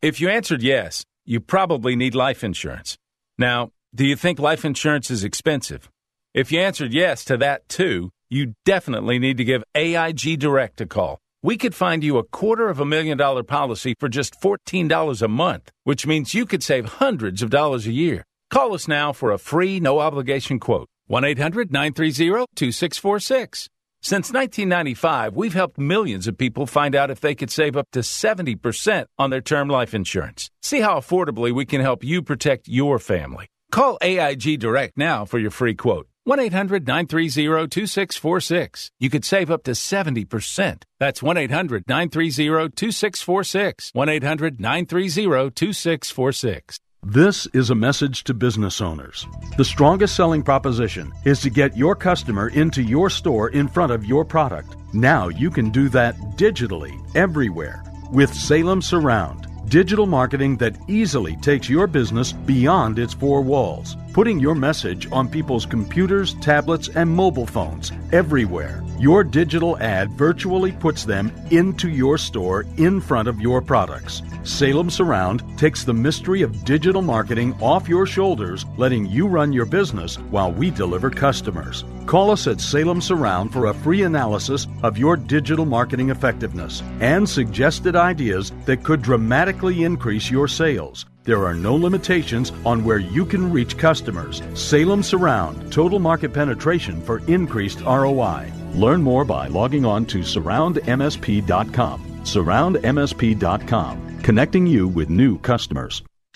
[0.00, 2.96] If you answered yes, you probably need life insurance.
[3.36, 5.88] Now, do you think life insurance is expensive?
[6.34, 10.86] If you answered yes to that too, you definitely need to give AIG Direct a
[10.86, 11.18] call.
[11.42, 15.28] We could find you a quarter of a million dollar policy for just $14 a
[15.28, 18.24] month, which means you could save hundreds of dollars a year.
[18.50, 23.68] Call us now for a free, no obligation quote 1 800 930 2646.
[24.02, 28.00] Since 1995, we've helped millions of people find out if they could save up to
[28.00, 30.50] 70% on their term life insurance.
[30.62, 33.48] See how affordably we can help you protect your family.
[33.70, 36.08] Call AIG Direct now for your free quote.
[36.24, 38.90] 1 800 930 2646.
[38.98, 40.82] You could save up to 70%.
[40.98, 43.90] That's 1 800 930 2646.
[43.92, 46.78] 1 800 930 2646.
[47.02, 49.26] This is a message to business owners.
[49.56, 54.04] The strongest selling proposition is to get your customer into your store in front of
[54.04, 54.76] your product.
[54.92, 59.47] Now you can do that digitally everywhere with Salem Surround.
[59.68, 65.28] Digital marketing that easily takes your business beyond its four walls, putting your message on
[65.28, 68.82] people's computers, tablets, and mobile phones everywhere.
[68.98, 74.22] Your digital ad virtually puts them into your store in front of your products.
[74.42, 79.66] Salem Surround takes the mystery of digital marketing off your shoulders, letting you run your
[79.66, 81.84] business while we deliver customers.
[82.06, 87.28] Call us at Salem Surround for a free analysis of your digital marketing effectiveness and
[87.28, 91.06] suggested ideas that could dramatically increase your sales.
[91.28, 94.40] There are no limitations on where you can reach customers.
[94.54, 98.50] Salem Surround, total market penetration for increased ROI.
[98.72, 102.00] Learn more by logging on to surroundmsp.com.
[102.22, 106.02] Surroundmsp.com, connecting you with new customers.